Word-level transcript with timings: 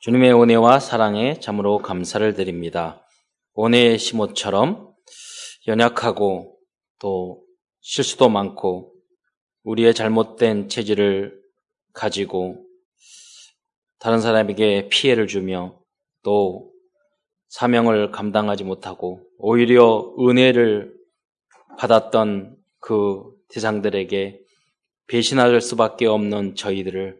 주님의 0.00 0.32
은혜와 0.32 0.78
사랑에 0.78 1.40
참으로 1.40 1.78
감사를 1.78 2.34
드립니다. 2.34 3.04
은혜의 3.58 3.98
시모처럼 3.98 4.94
연약하고 5.66 6.56
또 7.00 7.42
실수도 7.80 8.28
많고 8.28 8.94
우리의 9.64 9.94
잘못된 9.94 10.68
체질을 10.68 11.40
가지고 11.92 12.64
다른 13.98 14.20
사람에게 14.20 14.88
피해를 14.88 15.26
주며 15.26 15.80
또 16.22 16.70
사명을 17.48 18.12
감당하지 18.12 18.62
못하고 18.62 19.20
오히려 19.36 20.14
은혜를 20.20 20.94
받았던 21.76 22.56
그 22.78 23.24
대상들에게 23.48 24.40
배신할 25.08 25.60
수밖에 25.60 26.06
없는 26.06 26.54
저희들을 26.54 27.18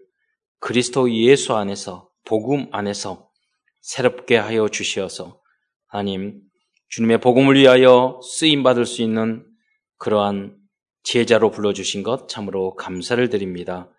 그리스도 0.60 1.10
예수 1.12 1.54
안에서 1.54 2.07
복음 2.28 2.68
안에서 2.72 3.30
새롭게 3.80 4.36
하여 4.36 4.68
주시어서 4.68 5.40
하나님 5.86 6.42
주님의 6.90 7.22
복음을 7.22 7.56
위하여 7.56 8.20
쓰임 8.22 8.62
받을 8.62 8.84
수 8.84 9.00
있는 9.00 9.46
그러한 9.96 10.54
제자로 11.04 11.50
불러주신 11.50 12.02
것 12.02 12.28
참으로 12.28 12.74
감사를 12.74 13.30
드립니다. 13.30 13.90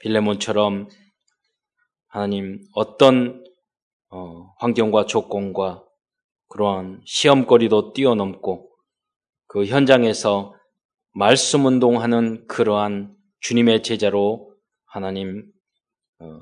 빌레몬처럼 0.00 0.88
하나님 2.08 2.60
어떤 2.74 3.44
어, 4.08 4.52
환경과 4.58 5.06
조건과 5.06 5.84
그러한 6.48 7.02
시험거리도 7.04 7.92
뛰어넘고 7.92 8.68
그 9.46 9.64
현장에서 9.64 10.56
말씀 11.12 11.66
운동하는 11.66 12.48
그러한 12.48 13.14
주님의 13.38 13.84
제자로 13.84 14.52
하나님 14.86 15.52
어, 16.18 16.40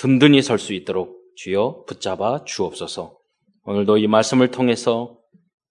든든히 0.00 0.40
설 0.40 0.58
수 0.58 0.72
있도록 0.72 1.20
주여 1.36 1.84
붙잡아 1.86 2.44
주옵소서. 2.44 3.18
오늘도 3.64 3.98
이 3.98 4.06
말씀을 4.06 4.50
통해서 4.50 5.18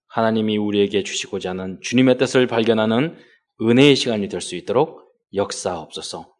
하나님이 0.06 0.56
우리에게 0.56 1.02
주시고자 1.02 1.50
하는 1.50 1.80
주님의 1.82 2.16
뜻을 2.16 2.46
발견하는 2.46 3.16
은혜의 3.60 3.96
시간이 3.96 4.28
될 4.28 4.40
수 4.40 4.54
있도록 4.54 5.02
역사옵소서. 5.34 6.32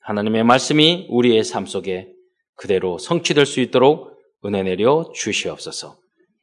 하나님의 0.00 0.42
말씀이 0.44 1.06
우리의 1.10 1.44
삶 1.44 1.66
속에 1.66 2.08
그대로 2.56 2.96
성취될 2.96 3.44
수 3.44 3.60
있도록 3.60 4.18
은혜 4.46 4.62
내려 4.62 5.10
주시옵소서. 5.14 5.98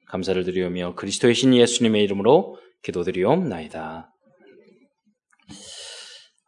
감사를 0.05 0.43
드리오며 0.43 0.93
그리스도의 0.93 1.33
신 1.33 1.55
예수님의 1.55 2.03
이름으로 2.03 2.59
기도드리옵나이다. 2.83 4.13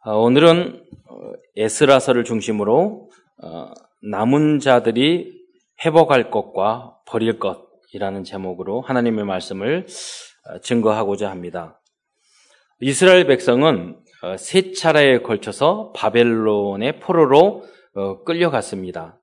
아, 0.04 0.10
오늘은 0.12 0.84
에스라서를 1.56 2.22
중심으로 2.22 3.10
어, 3.42 3.72
남은 4.10 4.60
자들이 4.60 5.32
회복할 5.84 6.30
것과 6.30 6.98
버릴 7.06 7.38
것이라는 7.38 8.24
제목으로 8.24 8.80
하나님의 8.82 9.24
말씀을 9.24 9.86
어, 10.48 10.58
증거하고자 10.60 11.30
합니다. 11.30 11.80
이스라엘 12.80 13.26
백성은 13.26 13.98
어, 14.22 14.36
세 14.36 14.72
차례에 14.72 15.18
걸쳐서 15.18 15.92
바벨론의 15.94 17.00
포로로 17.00 17.64
끌려갔습니다. 18.24 19.20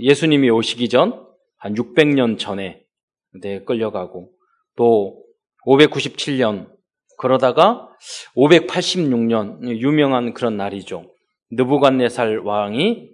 예수님이 0.00 0.48
오시기 0.50 0.88
전 0.88 1.24
한 1.64 1.74
600년 1.74 2.38
전에 2.38 2.84
끌려가고 3.64 4.30
또 4.76 5.24
597년 5.66 6.68
그러다가 7.16 7.88
586년 8.36 9.66
유명한 9.78 10.34
그런 10.34 10.58
날이죠. 10.58 11.10
느부갓네살 11.52 12.40
왕이 12.40 13.13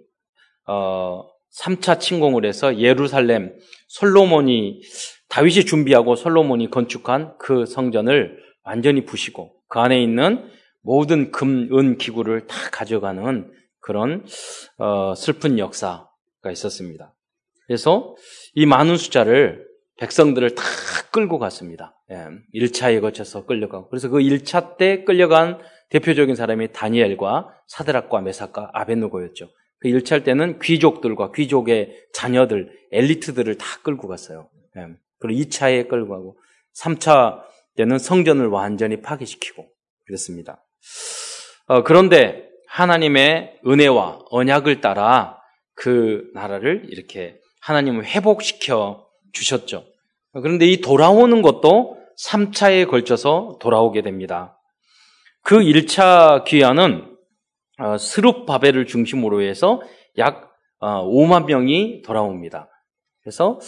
어 0.67 1.27
3차 1.57 1.99
침공을 1.99 2.45
해서 2.45 2.77
예루살렘 2.77 3.53
솔로몬이 3.87 4.81
다윗이 5.27 5.65
준비하고 5.65 6.15
솔로몬이 6.15 6.69
건축한 6.69 7.37
그 7.37 7.65
성전을 7.65 8.37
완전히 8.63 9.05
부시고 9.05 9.53
그 9.67 9.79
안에 9.79 10.01
있는 10.01 10.49
모든 10.81 11.31
금, 11.31 11.69
은 11.77 11.97
기구를 11.97 12.47
다 12.47 12.55
가져가는 12.71 13.51
그런 13.79 14.25
어, 14.77 15.13
슬픈 15.15 15.59
역사가 15.59 16.51
있었습니다. 16.51 17.13
그래서 17.67 18.15
이 18.53 18.65
많은 18.65 18.97
숫자를 18.97 19.65
백성들을 19.97 20.55
다 20.55 20.63
끌고 21.11 21.39
갔습니다. 21.39 21.95
예, 22.11 22.25
1차에 22.55 23.01
거쳐서 23.01 23.45
끌려가고. 23.45 23.89
그래서 23.89 24.09
그 24.09 24.19
1차 24.19 24.77
때 24.77 25.03
끌려간 25.03 25.59
대표적인 25.89 26.35
사람이 26.35 26.71
다니엘과 26.71 27.49
사드락과 27.67 28.21
메사카 28.21 28.71
아벤누고였죠. 28.73 29.49
그 29.81 29.89
1차 29.89 30.23
때는 30.23 30.59
귀족들과 30.59 31.31
귀족의 31.31 32.05
자녀들, 32.13 32.71
엘리트들을 32.91 33.57
다 33.57 33.65
끌고 33.83 34.07
갔어요. 34.07 34.49
예, 34.77 34.87
그리고 35.19 35.41
2차에 35.41 35.89
끌고 35.89 36.09
가고 36.13 36.37
3차 36.75 37.41
때는 37.75 37.97
성전을 37.97 38.47
완전히 38.47 39.01
파괴시키고 39.01 39.67
그랬습니다. 40.05 40.63
어, 41.67 41.83
그런데 41.83 42.47
하나님의 42.67 43.59
은혜와 43.65 44.19
언약을 44.29 44.81
따라 44.81 45.39
그 45.73 46.29
나라를 46.33 46.85
이렇게 46.89 47.39
하나님을 47.61 48.05
회복시켜 48.05 49.07
주셨죠. 49.33 49.85
그런데 50.33 50.65
이 50.65 50.79
돌아오는 50.79 51.41
것도 51.41 51.97
3차에 52.27 52.87
걸쳐서 52.87 53.57
돌아오게 53.59 54.03
됩니다. 54.03 54.57
그 55.43 55.59
1차 55.59 56.43
귀환은 56.45 57.03
어, 57.03 57.10
스룹 57.97 58.45
바벨을 58.45 58.85
중심으로 58.85 59.41
해서 59.41 59.81
약 60.17 60.51
5만 60.81 61.43
어, 61.43 61.45
명이 61.45 62.01
돌아옵니다. 62.03 62.69
그래서 63.21 63.59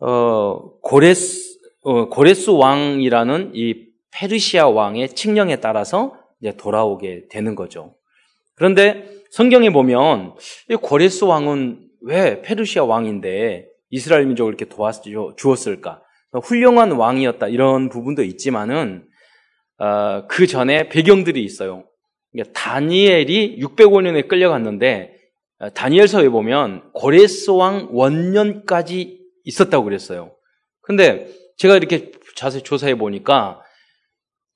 어, 0.00 0.78
고레스 0.80 1.52
고레스 2.10 2.50
왕이라는 2.50 3.52
이 3.54 3.86
페르시아 4.12 4.68
왕의 4.68 5.08
칙령에 5.10 5.56
따라서 5.56 6.14
이제 6.40 6.56
돌아오게 6.56 7.28
되는 7.30 7.54
거죠. 7.54 7.96
그런데 8.54 9.08
성경에 9.30 9.70
보면 9.70 10.34
이 10.70 10.76
고레스 10.76 11.24
왕은 11.24 11.88
왜 12.02 12.42
페르시아 12.42 12.84
왕인데 12.84 13.66
이스라엘 13.90 14.26
민족을 14.26 14.50
이렇게 14.50 14.66
도와주었을까? 14.66 16.02
훌륭한 16.44 16.92
왕이었다 16.92 17.48
이런 17.48 17.88
부분도 17.88 18.22
있지만은 18.22 19.06
어, 19.78 20.26
그 20.28 20.46
전에 20.46 20.88
배경들이 20.88 21.42
있어요. 21.42 21.84
그러니까 22.32 22.52
다니엘이 22.58 23.58
605년에 23.60 24.28
끌려갔는데 24.28 25.14
어, 25.58 25.70
다니엘서에 25.70 26.28
보면 26.28 26.90
고레스 26.92 27.50
왕 27.50 27.88
원년까지 27.92 29.20
있었다고 29.44 29.84
그랬어요. 29.84 30.34
근데 30.80 31.28
제가 31.58 31.76
이렇게 31.76 32.10
자세히 32.34 32.62
조사해 32.62 32.96
보니까 32.96 33.60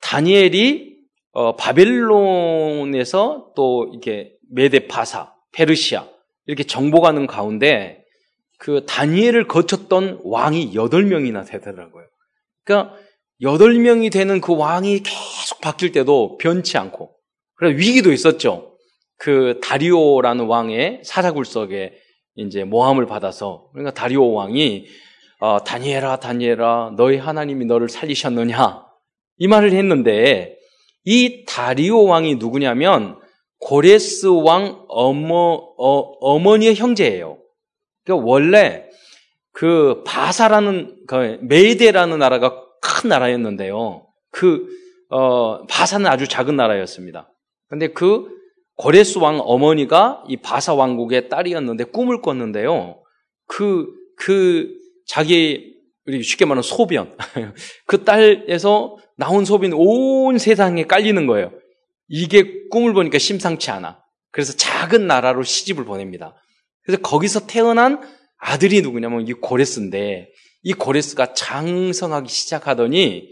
다니엘이 0.00 0.96
어, 1.32 1.54
바벨론에서 1.56 3.52
또 3.54 3.88
이렇게 3.92 4.32
메데 4.50 4.86
파사, 4.86 5.32
페르시아 5.52 6.08
이렇게 6.46 6.64
정복하는 6.64 7.26
가운데 7.26 8.04
그 8.58 8.86
다니엘을 8.86 9.46
거쳤던 9.46 10.20
왕이 10.24 10.72
8명이나 10.72 11.46
되더라고요. 11.46 12.06
그러니까 12.64 12.96
8명이 13.42 14.10
되는 14.10 14.40
그 14.40 14.56
왕이 14.56 15.00
계속 15.00 15.60
바뀔 15.60 15.92
때도 15.92 16.38
변치 16.38 16.78
않고 16.78 17.15
그래서 17.56 17.76
위기도 17.76 18.12
있었죠. 18.12 18.76
그 19.18 19.60
다리오라는 19.62 20.46
왕의 20.46 21.00
사자굴석에 21.04 21.94
이제 22.36 22.64
모함을 22.64 23.06
받아서 23.06 23.68
그러니까 23.72 23.94
다리오 23.94 24.32
왕이 24.32 24.86
어, 25.40 25.64
다니엘아 25.64 26.16
다니엘아 26.16 26.94
너희 26.96 27.16
하나님이 27.16 27.64
너를 27.64 27.88
살리셨느냐 27.88 28.84
이 29.38 29.48
말을 29.48 29.72
했는데 29.72 30.56
이 31.04 31.44
다리오 31.46 32.04
왕이 32.04 32.36
누구냐면 32.36 33.18
고레스 33.58 34.26
왕 34.26 34.84
어머 34.88 35.34
어, 35.78 35.98
어머니의 36.20 36.74
형제예요. 36.74 37.38
그러니까 38.04 38.26
원래 38.26 38.84
그 39.52 40.02
바사라는 40.06 41.04
그 41.06 41.38
메이데라는 41.40 42.18
나라가 42.18 42.62
큰 42.82 43.08
나라였는데요. 43.08 44.06
그 44.30 44.66
어, 45.08 45.64
바사는 45.66 46.06
아주 46.06 46.28
작은 46.28 46.56
나라였습니다. 46.56 47.30
근데 47.68 47.88
그 47.88 48.28
고레스 48.76 49.18
왕 49.18 49.40
어머니가 49.40 50.24
이 50.28 50.36
바사 50.36 50.74
왕국의 50.74 51.28
딸이었는데 51.28 51.84
꿈을 51.84 52.20
꿨는데요. 52.20 53.02
그, 53.46 53.86
그, 54.18 54.68
자기, 55.06 55.74
우리 56.06 56.22
쉽게 56.22 56.44
말하는 56.44 56.62
소변. 56.62 57.16
그 57.86 58.04
딸에서 58.04 58.96
나온 59.16 59.44
소변이 59.44 59.74
온 59.74 60.38
세상에 60.38 60.84
깔리는 60.84 61.26
거예요. 61.26 61.52
이게 62.08 62.68
꿈을 62.68 62.92
보니까 62.92 63.18
심상치 63.18 63.70
않아. 63.70 63.98
그래서 64.30 64.52
작은 64.52 65.06
나라로 65.06 65.42
시집을 65.42 65.84
보냅니다. 65.84 66.34
그래서 66.84 67.00
거기서 67.02 67.46
태어난 67.46 68.00
아들이 68.38 68.82
누구냐면 68.82 69.26
이 69.26 69.32
고레스인데 69.32 70.28
이 70.62 70.72
고레스가 70.74 71.32
장성하기 71.32 72.28
시작하더니 72.28 73.28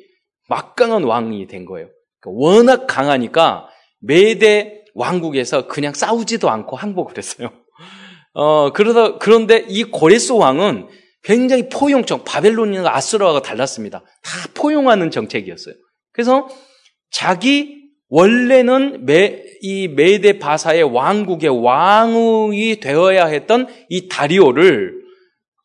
막강한 0.48 1.04
왕이 1.04 1.46
된 1.46 1.66
거예요. 1.66 1.88
그러니까 2.20 2.42
워낙 2.42 2.86
강하니까 2.86 3.68
매대 4.06 4.84
왕국에서 4.94 5.66
그냥 5.66 5.92
싸우지도 5.92 6.50
않고 6.50 6.76
항복을 6.76 7.16
했어요. 7.16 7.50
어, 8.34 8.72
그러다, 8.72 9.18
그런데 9.18 9.64
이 9.68 9.84
고레스 9.84 10.32
왕은 10.32 10.88
굉장히 11.22 11.68
포용적, 11.68 12.24
바벨론이나 12.24 12.94
아스라와 12.94 13.40
달랐습니다. 13.40 14.00
다 14.22 14.48
포용하는 14.54 15.10
정책이었어요. 15.10 15.74
그래서 16.12 16.48
자기 17.10 17.82
원래는 18.08 19.06
메, 19.06 19.42
이 19.62 19.88
메데 19.88 20.38
바사의 20.38 20.82
왕국의 20.82 21.64
왕이 21.64 22.80
되어야 22.80 23.26
했던 23.26 23.66
이 23.88 24.08
다리오를 24.08 25.02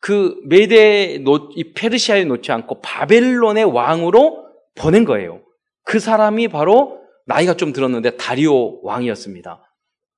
그 0.00 0.34
메데 0.46 1.18
놓, 1.18 1.50
이 1.54 1.74
페르시아에 1.74 2.24
놓지 2.24 2.50
않고 2.50 2.80
바벨론의 2.80 3.64
왕으로 3.64 4.46
보낸 4.74 5.04
거예요. 5.04 5.42
그 5.84 5.98
사람이 5.98 6.48
바로 6.48 6.99
나이가 7.30 7.54
좀 7.54 7.72
들었는데 7.72 8.16
다리오 8.16 8.82
왕이었습니다. 8.82 9.62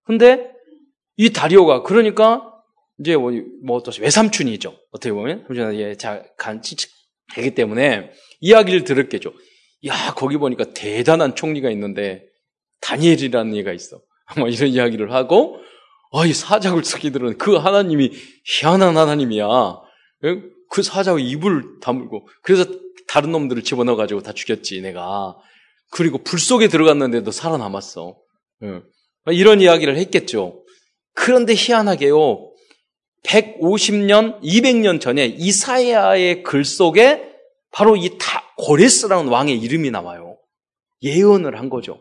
근데 0.04 0.50
이 1.16 1.30
다리오가 1.30 1.82
그러니까 1.82 2.50
이제 2.98 3.16
뭐, 3.16 3.32
뭐 3.62 3.82
외삼촌이죠. 4.00 4.74
어떻게 4.92 5.12
보면 5.12 5.46
예, 5.74 5.94
자간치 5.94 6.76
되기 7.34 7.54
때문에 7.54 8.12
이야기를 8.40 8.84
들었겠죠. 8.84 9.34
야 9.86 10.14
거기 10.16 10.38
보니까 10.38 10.72
대단한 10.72 11.34
총리가 11.34 11.70
있는데 11.70 12.24
다니엘이라는 12.80 13.56
얘가 13.56 13.72
있어. 13.72 14.00
뭐 14.38 14.48
이런 14.48 14.70
이야기를 14.70 15.12
하고 15.12 15.58
아이 16.12 16.32
사자굴 16.32 16.82
새끼들은 16.82 17.36
그 17.36 17.56
하나님이 17.56 18.10
희한한 18.46 18.96
하나님이야. 18.96 19.46
예? 20.24 20.42
그 20.70 20.82
사자가 20.82 21.18
입을 21.18 21.80
다물고 21.82 22.26
그래서 22.40 22.64
다른 23.06 23.32
놈들을 23.32 23.64
집어넣어 23.64 23.96
가지고 23.96 24.22
다 24.22 24.32
죽였지 24.32 24.80
내가. 24.80 25.36
그리고 25.92 26.18
불 26.18 26.40
속에 26.40 26.68
들어갔는데도 26.68 27.30
살아남았어. 27.30 28.16
예. 28.64 28.80
이런 29.32 29.60
이야기를 29.60 29.96
했겠죠. 29.98 30.64
그런데 31.14 31.54
희한하게요. 31.54 32.16
150년, 33.24 34.42
200년 34.42 35.00
전에 35.00 35.26
이사야의 35.26 36.42
글 36.42 36.64
속에 36.64 37.30
바로 37.70 37.96
이 37.96 38.10
고레스라는 38.56 39.28
왕의 39.28 39.58
이름이 39.58 39.90
나와요. 39.90 40.38
예언을 41.02 41.58
한 41.58 41.68
거죠. 41.68 42.00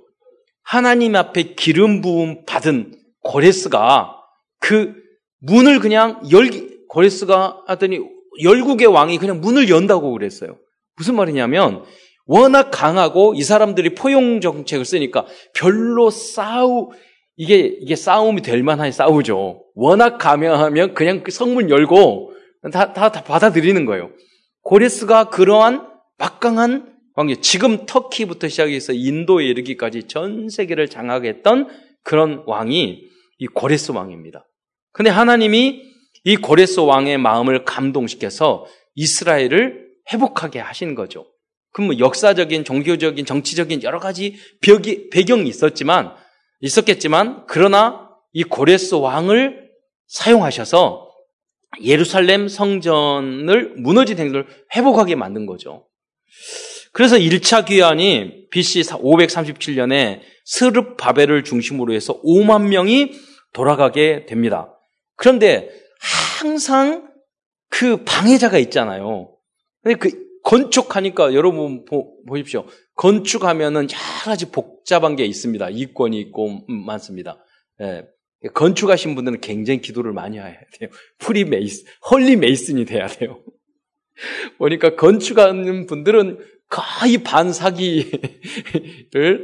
하나님 0.63 1.15
앞에 1.15 1.53
기름 1.55 2.01
부음 2.01 2.45
받은 2.45 2.97
고레스가 3.23 4.15
그 4.59 4.93
문을 5.39 5.79
그냥 5.79 6.21
열기, 6.31 6.77
고레스가 6.87 7.63
하더니 7.67 7.99
열국의 8.41 8.87
왕이 8.87 9.17
그냥 9.17 9.41
문을 9.41 9.69
연다고 9.69 10.11
그랬어요. 10.11 10.57
무슨 10.95 11.15
말이냐면 11.15 11.83
워낙 12.25 12.71
강하고 12.71 13.33
이 13.35 13.41
사람들이 13.43 13.95
포용 13.95 14.41
정책을 14.41 14.85
쓰니까 14.85 15.25
별로 15.53 16.09
싸우 16.09 16.91
이게 17.35 17.59
이게 17.59 17.95
싸움이 17.95 18.41
될 18.41 18.63
만한 18.63 18.91
싸우죠. 18.91 19.65
워낙 19.73 20.17
가면하면 20.17 20.93
그냥 20.93 21.23
그 21.23 21.31
성문 21.31 21.69
열고 21.69 22.33
다, 22.71 22.93
다, 22.93 23.11
다 23.11 23.23
받아들이는 23.23 23.85
거예요. 23.85 24.11
고레스가 24.63 25.29
그러한 25.29 25.87
막강한 26.17 26.93
왕이 27.15 27.41
지금 27.41 27.85
터키부터 27.85 28.47
시작해서 28.47 28.93
인도에 28.93 29.45
이르기까지 29.45 30.03
전 30.03 30.49
세계를 30.49 30.87
장악했던 30.87 31.67
그런 32.03 32.43
왕이 32.45 33.01
이 33.39 33.47
고레스 33.47 33.91
왕입니다. 33.91 34.47
근데 34.93 35.09
하나님이 35.09 35.81
이 36.23 36.37
고레스 36.37 36.81
왕의 36.81 37.17
마음을 37.17 37.65
감동시켜서 37.65 38.65
이스라엘을 38.95 39.87
회복하게 40.13 40.59
하신 40.59 40.95
거죠. 40.95 41.25
그럼 41.71 41.87
뭐 41.87 41.99
역사적인, 41.99 42.63
종교적인, 42.63 43.25
정치적인 43.25 43.83
여러 43.83 43.99
가지 43.99 44.35
벽이, 44.61 45.09
배경이 45.09 45.47
있었지만, 45.47 46.13
있었겠지만, 46.59 47.45
그러나 47.47 48.09
이 48.33 48.43
고레스 48.43 48.95
왕을 48.95 49.69
사용하셔서 50.07 51.09
예루살렘 51.83 52.47
성전을 52.47 53.75
무너진 53.77 54.17
행동을 54.17 54.45
회복하게 54.75 55.15
만든 55.15 55.45
거죠. 55.45 55.87
그래서 56.91 57.15
1차 57.17 57.65
귀환이 57.65 58.49
BC 58.49 58.81
537년에 58.81 60.19
스르 60.43 60.95
바벨을 60.97 61.45
중심으로 61.45 61.93
해서 61.93 62.21
5만 62.21 62.67
명이 62.67 63.13
돌아가게 63.53 64.25
됩니다. 64.25 64.77
그런데 65.15 65.69
항상 66.39 67.09
그 67.69 68.03
방해자가 68.03 68.57
있잖아요. 68.57 69.33
그 69.99 70.30
건축하니까 70.51 71.33
여러분 71.33 71.85
보, 71.85 72.21
보십시오. 72.25 72.65
건축하면은 72.95 73.83
여러 73.83 74.25
가지 74.25 74.51
복잡한 74.51 75.15
게 75.15 75.23
있습니다. 75.23 75.69
이권이 75.69 76.19
있고 76.19 76.65
많습니다. 76.67 77.41
예. 77.79 78.05
건축하신 78.53 79.15
분들은 79.15 79.39
굉장히 79.39 79.79
기도를 79.79 80.11
많이 80.11 80.37
해야 80.37 80.53
돼요. 80.77 80.89
Freemason, 81.19 81.85
holy 82.09 82.35
mason이 82.35 82.83
돼야 82.83 83.07
돼요. 83.07 83.41
보니까 84.59 84.95
건축하는 84.97 85.85
분들은 85.85 86.39
거의 86.71 87.17
반사기를 87.17 88.09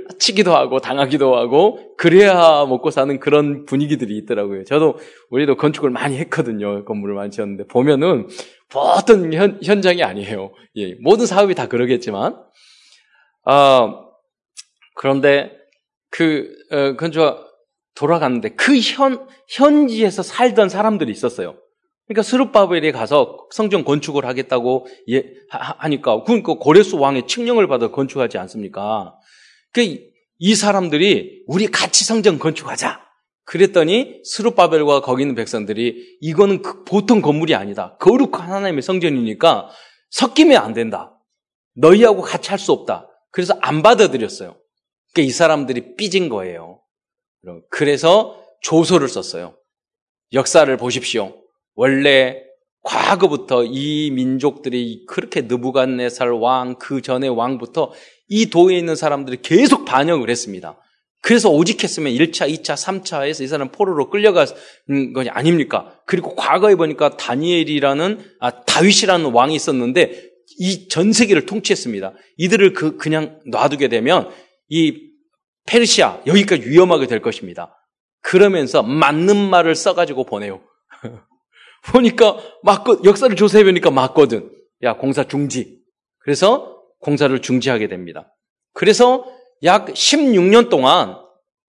치기도 0.17 0.55
하고 0.55 0.79
당하기도 0.79 1.35
하고 1.35 1.93
그래야 1.97 2.65
먹고 2.65 2.89
사는 2.89 3.19
그런 3.19 3.65
분위기들이 3.65 4.17
있더라고요. 4.19 4.63
저도 4.63 4.97
우리도 5.29 5.57
건축을 5.57 5.89
많이 5.89 6.17
했거든요. 6.19 6.85
건물을 6.85 7.15
많이 7.15 7.29
지었는데 7.29 7.65
보면은 7.67 8.29
보통 8.69 9.33
현, 9.33 9.59
현장이 9.61 10.03
아니에요. 10.03 10.53
예, 10.77 10.95
모든 11.01 11.25
사업이 11.25 11.53
다 11.53 11.67
그러겠지만 11.67 12.37
어, 13.45 14.05
그런데 14.95 15.51
그 16.09 16.49
어, 16.71 16.95
건축가 16.95 17.45
돌아갔는데 17.95 18.55
그 18.55 18.79
현, 18.79 19.27
현지에서 19.49 20.23
살던 20.23 20.69
사람들이 20.69 21.11
있었어요. 21.11 21.57
그러니까 22.07 22.23
스룹바벨에 22.23 22.91
가서 22.91 23.47
성전 23.51 23.83
건축을 23.83 24.25
하겠다고 24.25 24.87
예, 25.09 25.25
하니까 25.49 26.23
그러니까 26.23 26.53
고레스 26.53 26.95
왕의 26.95 27.27
칙령을 27.27 27.67
받아 27.67 27.91
건축하지 27.91 28.37
않습니까? 28.37 29.13
그이 29.73 30.55
사람들이 30.55 31.43
우리 31.47 31.67
같이 31.67 32.05
성전 32.05 32.39
건축하자. 32.39 33.05
그랬더니 33.43 34.21
스룹바벨과 34.23 35.01
거기 35.01 35.23
있는 35.23 35.35
백성들이 35.35 36.17
이거는 36.21 36.61
그 36.61 36.83
보통 36.83 37.21
건물이 37.21 37.55
아니다. 37.55 37.97
거룩한 37.99 38.51
하나님의 38.51 38.81
성전이니까 38.81 39.69
섞이면 40.09 40.61
안 40.61 40.73
된다. 40.73 41.13
너희하고 41.75 42.21
같이 42.21 42.49
할 42.49 42.59
수 42.59 42.71
없다. 42.71 43.07
그래서 43.31 43.53
안 43.61 43.83
받아들였어요. 43.83 44.57
그러니까 45.13 45.29
이 45.29 45.31
사람들이 45.31 45.95
삐진 45.95 46.27
거예요. 46.29 46.81
그래서 47.69 48.41
조서를 48.61 49.07
썼어요. 49.07 49.55
역사를 50.33 50.75
보십시오. 50.77 51.35
원래 51.77 52.43
과거부터 52.83 53.63
이 53.65 54.11
민족들이 54.11 55.05
그렇게 55.07 55.41
느부갓네살 55.41 56.31
왕, 56.31 56.75
그 56.79 57.01
전의 57.01 57.29
왕부터 57.29 57.93
이 58.27 58.49
도에 58.49 58.77
있는 58.77 58.95
사람들이 58.95 59.37
계속 59.41 59.85
반영을 59.85 60.29
했습니다. 60.29 60.77
그래서 61.21 61.49
오직했으면 61.49 62.13
1차, 62.13 62.49
2차, 62.49 62.75
3차에서 62.75 63.43
이 63.43 63.47
사람 63.47 63.69
포로로 63.71 64.09
끌려간 64.09 64.47
것이 65.13 65.29
아닙니까? 65.29 65.99
그리고 66.05 66.35
과거에 66.35 66.75
보니까 66.75 67.15
다니엘이라는, 67.17 68.19
아, 68.39 68.63
다윗이라는 68.63 69.31
왕이 69.31 69.55
있었는데 69.55 70.31
이 70.59 70.87
전 70.87 71.13
세계를 71.13 71.45
통치했습니다. 71.45 72.13
이들을 72.37 72.73
그, 72.73 72.97
그냥 72.97 73.39
놔두게 73.45 73.89
되면 73.89 74.29
이 74.69 75.11
페르시아, 75.67 76.21
여기까지 76.25 76.67
위험하게 76.67 77.07
될 77.07 77.21
것입니다. 77.21 77.75
그러면서 78.21 78.81
맞는 78.81 79.35
말을 79.49 79.75
써가지고 79.75 80.23
보내요. 80.25 80.61
보니까 81.91 82.37
맞거 82.63 83.01
역사를 83.03 83.35
조사해 83.35 83.63
보니까 83.63 83.91
맞거든. 83.91 84.51
야 84.83 84.97
공사 84.97 85.23
중지. 85.23 85.79
그래서 86.19 86.81
공사를 86.99 87.39
중지하게 87.41 87.87
됩니다. 87.87 88.33
그래서 88.73 89.25
약 89.63 89.87
16년 89.87 90.69
동안 90.69 91.15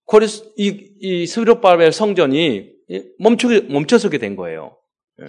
고레스 0.05 0.53
이, 0.57 0.95
이 1.01 1.27
스룹바벨 1.27 1.93
성전이 1.93 2.71
멈춰 3.19 3.49
멈춰서게 3.69 4.19
된 4.19 4.37
거예요. 4.37 4.77
예. 5.21 5.27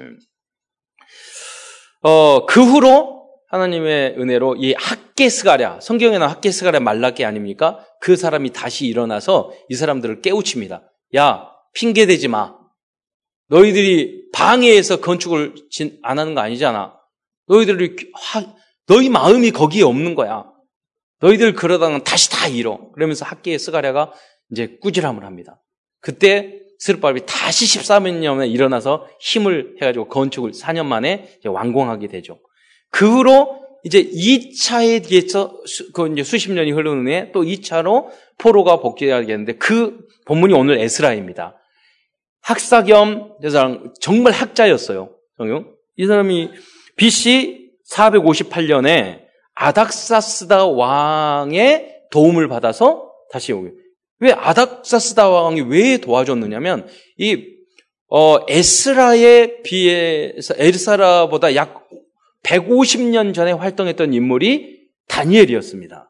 어, 2.02 2.46
그 2.46 2.64
후로 2.64 3.20
하나님의 3.50 4.16
은혜로 4.18 4.56
이 4.58 4.74
학개 4.74 5.17
스가랴, 5.17 5.82
성경에는 5.82 6.26
학개 6.28 6.50
스가랴 6.50 6.80
말라기 6.80 7.26
아닙니까? 7.26 7.86
그 8.00 8.16
사람이 8.16 8.52
다시 8.54 8.86
일어나서 8.86 9.52
이 9.70 9.76
사람들을 9.76 10.22
깨우칩니다. 10.22 10.84
야, 11.16 11.50
핑계 11.74 12.06
대지 12.06 12.28
마. 12.28 12.56
너희들이 13.48 14.19
방해해서 14.34 15.02
건축을 15.02 15.56
안 16.04 16.20
하는 16.20 16.36
거 16.36 16.42
아니잖아. 16.42 16.94
너희들이 17.48 17.96
너희 18.88 19.10
마음이 19.10 19.52
거기에 19.52 19.84
없는 19.84 20.16
거야. 20.16 20.46
너희들 21.22 21.54
그러다가 21.54 22.04
다시 22.04 22.30
다 22.30 22.48
잃어. 22.48 22.92
그러면서 22.94 23.26
학계의 23.26 23.60
스가랴가 23.60 24.14
이제 24.52 24.78
꾸지람을 24.82 25.26
합니다. 25.26 25.62
그때 26.02 26.60
스르바벨이 26.80 27.26
다시 27.26 27.66
13년에 27.66 28.50
일어나서 28.50 29.08
힘을 29.20 29.76
해가지고 29.82 30.08
건축을 30.08 30.52
4년 30.52 30.86
만에 30.86 31.38
완공하게 31.44 32.08
되죠. 32.08 32.40
그 32.90 33.10
후로 33.10 33.60
이제 33.84 34.02
2차에 34.04 35.08
대해서 35.08 35.54
그 35.94 36.12
이제 36.12 36.24
수십 36.24 36.52
년이 36.52 36.72
흐르는 36.72 37.06
후에 37.06 37.32
또 37.34 37.44
2차로 37.44 38.10
포로가 38.38 38.78
복귀하게 38.78 39.28
되는데 39.28 39.54
그 39.58 40.00
본문이 40.26 40.54
오늘 40.54 40.80
에스라입니다. 40.80 41.59
학사 42.42 42.84
겸 42.84 43.36
정말 44.00 44.34
학자였어요. 44.34 45.10
이 45.98 46.06
사람이 46.06 46.50
BC 46.96 47.72
458년에 47.92 49.22
아닥사스다 49.54 50.68
왕의 50.68 52.04
도움을 52.12 52.48
받아서 52.48 53.12
다시 53.32 53.54
오게. 53.54 53.72
왜 54.20 54.32
아닥사스다 54.32 55.30
왕이 55.30 55.62
왜 55.62 55.98
도와줬느냐면 55.98 56.88
이 57.18 57.46
어, 58.08 58.40
에스라에 58.48 59.62
비해서 59.62 60.54
에스라보다 60.58 61.56
약 61.56 61.88
150년 62.44 63.34
전에 63.34 63.52
활동했던 63.52 64.14
인물이 64.14 64.80
다니엘이었습니다. 65.08 66.10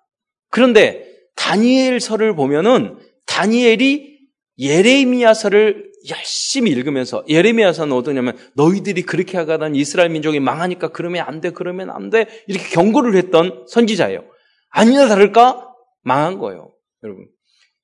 그런데 0.50 1.06
다니엘서를 1.36 2.36
보면은 2.36 2.98
다니엘이 3.26 4.20
예레미야서를 4.60 5.89
열심히 6.10 6.72
읽으면서 6.72 7.24
예레미야서는 7.30 7.96
어떠냐면 7.96 8.38
너희들이 8.56 9.04
그렇게 9.04 9.38
하가던 9.38 9.76
이스라엘 9.76 10.10
민족이 10.10 10.40
망하니까 10.40 10.90
그러면 10.90 11.26
안 11.28 11.42
돼, 11.42 11.52
그러면 11.52 11.90
안 11.90 12.10
돼. 12.10 12.28
이렇게 12.48 12.68
경고를 12.70 13.16
했던 13.16 13.66
선지자예요. 13.68 14.24
아니나 14.70 15.08
다를까? 15.08 15.68
망한 16.04 16.40
거예요. 16.40 16.72
여러분. 17.04 17.28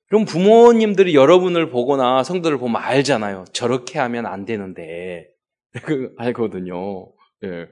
그럼 0.08 0.26
부모님들이 0.26 1.16
여러분을 1.16 1.70
보거나 1.70 2.24
성도를 2.24 2.58
보면 2.58 2.82
알잖아요. 2.82 3.46
저렇게 3.54 4.00
하면 4.00 4.26
안 4.26 4.46
되는데. 4.46 5.28
그 5.84 6.14
알거든요. 6.18 7.12
예. 7.44 7.68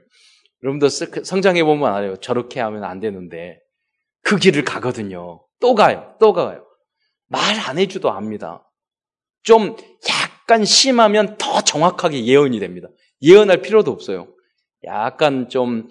여러분도 0.62 0.88
성장해 0.88 1.64
보면 1.64 1.94
알아요. 1.94 2.16
저렇게 2.16 2.60
하면 2.60 2.84
안 2.84 3.00
되는데. 3.00 3.60
그 4.22 4.36
길을 4.36 4.64
가거든요. 4.64 5.44
또 5.60 5.74
가요. 5.74 6.16
또 6.20 6.32
가요. 6.32 6.64
말 7.28 7.58
안 7.58 7.78
해줘도 7.78 8.10
압니다. 8.10 8.68
좀 9.42 9.76
약간 10.44 10.64
심하면 10.64 11.36
더 11.38 11.62
정확하게 11.62 12.26
예언이 12.26 12.60
됩니다. 12.60 12.88
예언할 13.22 13.62
필요도 13.62 13.90
없어요. 13.90 14.28
약간 14.84 15.48
좀, 15.48 15.88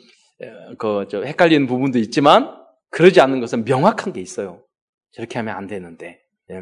그, 0.78 1.08
저, 1.10 1.24
헷갈리는 1.24 1.66
부분도 1.66 1.98
있지만, 1.98 2.56
그러지 2.92 3.20
않는 3.20 3.40
것은 3.40 3.66
명확한 3.66 4.14
게 4.14 4.22
있어요. 4.22 4.64
저렇게 5.12 5.40
하면 5.40 5.56
안 5.56 5.66
되는데. 5.66 6.22
예. 6.52 6.62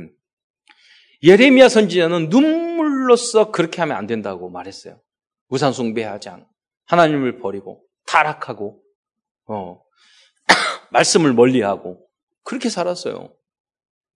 예레미야 1.24 1.68
선지자는 1.68 2.30
눈물로써 2.30 3.52
그렇게 3.52 3.82
하면 3.82 3.98
안 3.98 4.08
된다고 4.08 4.50
말했어요. 4.50 5.02
우산 5.50 5.74
숭배하지 5.74 6.30
않고, 6.30 6.48
하나님을 6.86 7.40
버리고, 7.40 7.84
타락하고, 8.08 8.82
어, 9.48 9.82
말씀을 10.92 11.34
멀리하고, 11.34 12.08
그렇게 12.44 12.70
살았어요. 12.70 13.34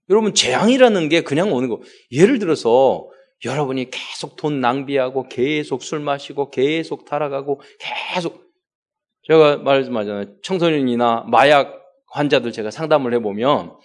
여러분, 0.09 0.33
재앙이라는 0.33 1.09
게 1.09 1.23
그냥 1.23 1.51
오는 1.51 1.67
거. 1.67 1.81
예를 2.11 2.39
들어서, 2.39 3.09
여러분이 3.43 3.89
계속 3.91 4.35
돈 4.37 4.61
낭비하고, 4.61 5.27
계속 5.27 5.83
술 5.83 5.99
마시고, 5.99 6.49
계속 6.51 7.05
타락하고, 7.05 7.61
계속, 7.79 8.45
제가 9.23 9.57
말씀하잖아요. 9.57 10.41
청소년이나 10.41 11.25
마약 11.27 11.81
환자들 12.07 12.51
제가 12.51 12.71
상담을 12.71 13.13
해보면, 13.15 13.75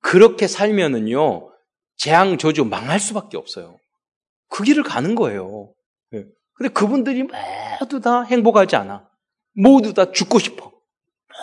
그렇게 0.00 0.46
살면은요, 0.46 1.50
재앙 1.96 2.38
저주 2.38 2.64
망할 2.64 3.00
수밖에 3.00 3.36
없어요. 3.36 3.78
그 4.48 4.64
길을 4.64 4.82
가는 4.82 5.14
거예요. 5.14 5.72
예. 6.14 6.24
근데 6.54 6.72
그분들이 6.72 7.24
모두 7.80 8.00
다 8.00 8.22
행복하지 8.22 8.76
않아. 8.76 9.08
모두 9.54 9.94
다 9.94 10.12
죽고 10.12 10.38
싶어. 10.38 10.72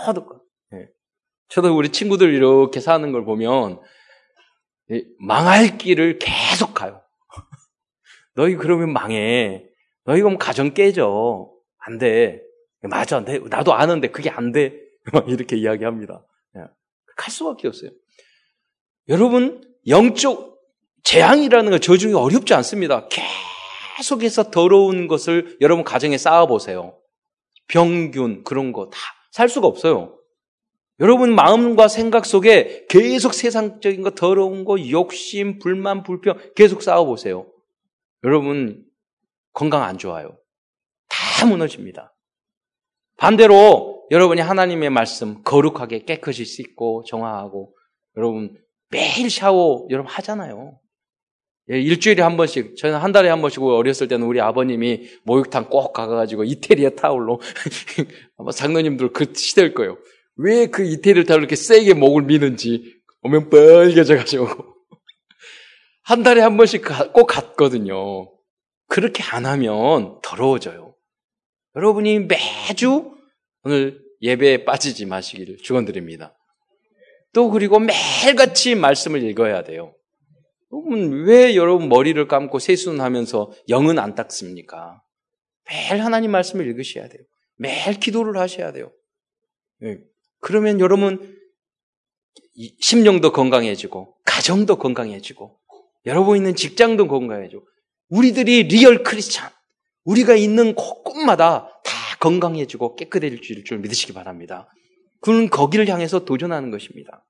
모두. 0.06 0.42
예. 0.74 0.88
저도 1.48 1.76
우리 1.76 1.90
친구들 1.90 2.34
이렇게 2.34 2.80
사는 2.80 3.12
걸 3.12 3.26
보면 3.26 3.80
망할 5.20 5.78
길을 5.78 6.20
계속 6.20 6.74
가요. 6.74 6.99
너희 8.40 8.56
그러면 8.56 8.94
망해. 8.94 9.66
너희 10.06 10.22
그럼 10.22 10.38
가정 10.38 10.74
깨져. 10.74 11.52
안 11.78 11.98
돼. 11.98 12.42
맞아. 12.84 13.18
안 13.18 13.26
돼. 13.26 13.40
나도 13.40 13.74
아는데 13.74 14.08
그게 14.12 14.30
안 14.30 14.54
돼. 14.54 14.80
이렇게 15.28 15.58
이야기합니다. 15.58 16.26
예. 16.56 16.62
갈 17.18 17.32
수밖에 17.32 17.68
없어요. 17.68 17.92
여러분, 19.10 19.62
영적 19.88 20.58
재앙이라는 21.04 21.70
거 21.70 21.80
저중에 21.80 22.14
어렵지 22.14 22.54
않습니다. 22.54 23.10
계속해서 23.98 24.52
더러운 24.52 25.08
것을 25.10 25.58
여러분 25.60 25.84
가정에 25.84 26.18
쌓아보세요. 26.18 26.98
병균, 27.68 28.44
그런 28.46 28.72
거 28.72 28.90
다 28.90 28.98
살 29.32 29.50
수가 29.50 29.68
없어요. 29.68 30.18
여러분 31.00 31.36
마음과 31.36 31.88
생각 31.88 32.26
속에 32.26 32.86
계속 32.90 33.34
세상적인 33.34 34.02
거, 34.02 34.12
더러운 34.12 34.66
거, 34.66 34.78
욕심, 34.90 35.60
불만, 35.60 36.04
불평 36.04 36.38
계속 36.56 36.82
쌓아보세요. 36.82 37.46
여러분 38.24 38.84
건강 39.54 39.84
안 39.84 39.98
좋아요. 39.98 40.38
다 41.10 41.46
무너집니다. 41.46 42.16
반대로 43.18 44.08
여러분이 44.12 44.42
하나님의 44.42 44.90
말씀 44.90 45.44
거룩하게 45.44 46.06
깨끗이 46.06 46.46
씻고 46.46 47.04
정화하고 47.08 47.76
여러분 48.18 48.58
매일 48.90 49.30
샤워 49.30 49.86
여러분 49.90 50.12
하잖아요. 50.12 50.80
예, 51.72 51.80
일주일에 51.80 52.24
한 52.24 52.36
번씩, 52.36 52.78
저는 52.78 52.98
한 52.98 53.12
달에 53.12 53.30
한 53.30 53.42
번씩 53.42 53.62
어렸을 53.62 54.08
때는 54.08 54.26
우리 54.26 54.42
아버님이 54.42 55.08
목욕탕 55.24 55.70
꼭 55.70 55.94
가가지고 55.94 56.44
이태리의 56.44 56.96
타올로 56.96 57.40
아마 58.38 58.52
장로님들 58.52 59.14
그 59.14 59.32
시대일 59.36 59.76
거예요. 59.76 59.98
왜 60.36 60.66
그 60.68 60.84
이태리 60.84 61.26
타올로 61.26 61.42
이렇게 61.42 61.56
세게 61.56 61.94
목을 61.94 62.24
미는지 62.24 63.00
오면 63.22 63.50
빨개져가지고 63.52 64.48
한 66.10 66.24
달에 66.24 66.42
한 66.42 66.58
번씩 66.58 66.82
꼭 67.14 67.28
갔거든요. 67.28 68.32
그렇게 68.88 69.22
안 69.22 69.46
하면 69.46 70.20
더러워져요. 70.24 70.96
여러분이 71.76 72.22
매주 72.22 73.16
오늘 73.62 74.02
예배에 74.20 74.66
빠지지 74.66 75.06
마시기를 75.06 75.58
축원드립니다. 75.58 76.36
또 77.32 77.52
그리고 77.52 77.78
매일같이 77.78 78.74
말씀을 78.74 79.22
읽어야 79.22 79.64
돼요. 79.64 79.94
그러면 80.72 81.28
왜 81.28 81.56
여러분 81.56 81.90
머리를 81.90 82.28
감고 82.28 82.58
세수하면서 82.58 83.52
영은 83.70 84.00
안 84.00 84.16
닦습니까? 84.16 85.04
매일 85.70 86.04
하나님 86.04 86.32
말씀을 86.32 86.66
읽으셔야 86.70 87.08
돼요. 87.08 87.22
매일 87.56 88.00
기도를 88.00 88.40
하셔야 88.40 88.72
돼요. 88.72 88.92
네. 89.78 90.00
그러면 90.40 90.80
여러분 90.80 91.38
심령도 92.80 93.32
건강해지고 93.32 94.16
가정도 94.26 94.78
건강해지고 94.80 95.60
여러분 96.06 96.38
있는 96.38 96.56
직장도 96.56 97.08
건강해지고 97.08 97.66
우리들이 98.10 98.64
real 98.64 99.04
Christian 99.04 99.50
우리가 100.04 100.36
있는 100.36 100.74
곳곳마다 100.76 101.70
다 101.84 101.94
건강해지고 102.20 102.96
깨끗해질 102.96 103.64
줄 103.64 103.78
믿으시기 103.80 104.14
바랍니다. 104.14 104.68
그는 105.22 105.50
거기를 105.50 105.88
향해서 105.88 106.26
도전하는 106.26 106.72
것입니다. 106.72 107.26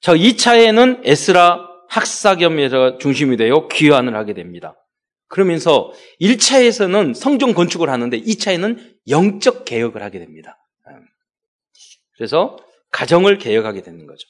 자, 0.00 0.14
2차에는 0.14 1.00
에스라 1.04 1.66
학사겸에서 1.88 2.98
중심이 2.98 3.36
되어 3.36 3.68
귀환을 3.68 4.16
하게 4.16 4.34
됩니다. 4.34 4.74
그러면서 5.28 5.92
1차에서는 6.20 7.14
성전 7.14 7.54
건축을 7.54 7.88
하는데 7.88 8.20
2차에는 8.20 8.96
영적 9.08 9.64
개혁을 9.64 10.02
하게 10.02 10.18
됩니다. 10.18 10.58
그래서 12.16 12.56
가정을 12.90 13.38
개혁하게 13.38 13.82
되는 13.82 14.06
거죠. 14.06 14.28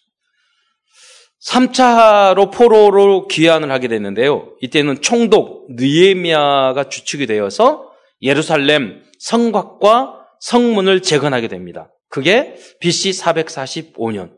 3차로 1.49 2.53
포로로 2.53 3.29
귀환을 3.29 3.71
하게 3.71 3.89
됐는데요. 3.89 4.55
이때는 4.61 5.03
총독 5.03 5.67
느에미아가 5.75 6.89
주축이 6.89 7.27
되어서 7.27 7.91
예루살렘 8.23 9.03
성곽과 9.19 10.21
성문을 10.41 11.03
재건하게 11.03 11.49
됩니다. 11.49 11.91
그게 12.09 12.55
BC 12.81 13.11
445년. 13.11 14.33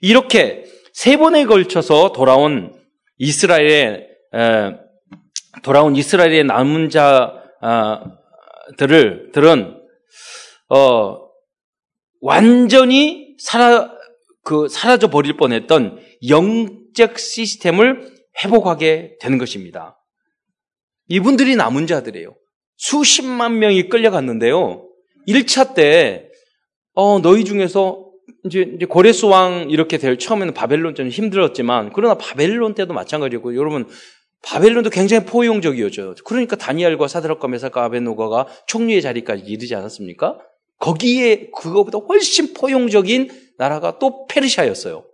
이렇게 0.00 0.64
세 0.92 1.16
번에 1.16 1.44
걸쳐서 1.44 2.12
돌아온 2.12 2.74
이스라엘의 3.18 4.06
돌아온 5.62 5.96
이스라엘의 5.96 6.44
남은 6.44 6.90
자들을 8.70 9.30
들은 9.32 9.80
어, 10.68 11.18
완전히 12.20 13.34
사라 13.38 13.90
그 14.42 14.68
사라져 14.68 15.08
버릴 15.08 15.36
뻔했던 15.36 16.05
영적 16.28 17.18
시스템을 17.18 18.14
회복하게 18.42 19.16
되는 19.20 19.38
것입니다. 19.38 19.98
이분들이 21.08 21.56
남은 21.56 21.86
자들이에요. 21.86 22.34
수십만 22.76 23.58
명이 23.58 23.88
끌려갔는데요. 23.88 24.88
1차 25.28 25.74
때, 25.74 26.28
어, 26.94 27.20
너희 27.20 27.44
중에서 27.44 28.04
이제, 28.44 28.70
이제 28.76 28.86
고레스 28.86 29.26
왕 29.26 29.70
이렇게 29.70 29.98
될 29.98 30.18
처음에는 30.18 30.54
바벨론 30.54 30.94
좀 30.94 31.08
힘들었지만, 31.08 31.92
그러나 31.94 32.14
바벨론 32.16 32.74
때도 32.74 32.92
마찬가지고, 32.92 33.56
여러분, 33.56 33.88
바벨론도 34.42 34.90
굉장히 34.90 35.24
포용적이었죠. 35.26 36.14
그러니까 36.24 36.56
다니엘과 36.56 37.08
사드락과 37.08 37.48
메사카 37.48 37.84
아베노가가 37.84 38.46
총리의 38.66 39.02
자리까지 39.02 39.42
이르지 39.44 39.74
않았습니까? 39.74 40.38
거기에 40.78 41.50
그거보다 41.50 41.98
훨씬 41.98 42.52
포용적인 42.54 43.30
나라가 43.58 43.98
또 43.98 44.26
페르시아였어요. 44.26 45.04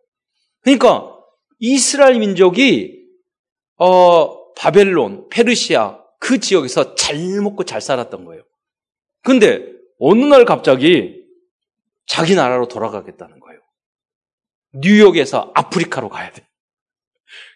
그러니까 0.62 1.18
이스라엘 1.58 2.18
민족이 2.18 3.02
어 3.76 4.52
바벨론, 4.54 5.28
페르시아 5.28 5.98
그 6.18 6.38
지역에서 6.38 6.94
잘 6.94 7.16
먹고 7.40 7.64
잘 7.64 7.80
살았던 7.80 8.24
거예요. 8.24 8.42
근데 9.22 9.64
어느 9.98 10.24
날 10.24 10.44
갑자기 10.44 11.22
자기 12.06 12.34
나라로 12.34 12.68
돌아가겠다는 12.68 13.40
거예요. 13.40 13.60
뉴욕에서 14.74 15.52
아프리카로 15.54 16.08
가야 16.08 16.30
돼. 16.32 16.46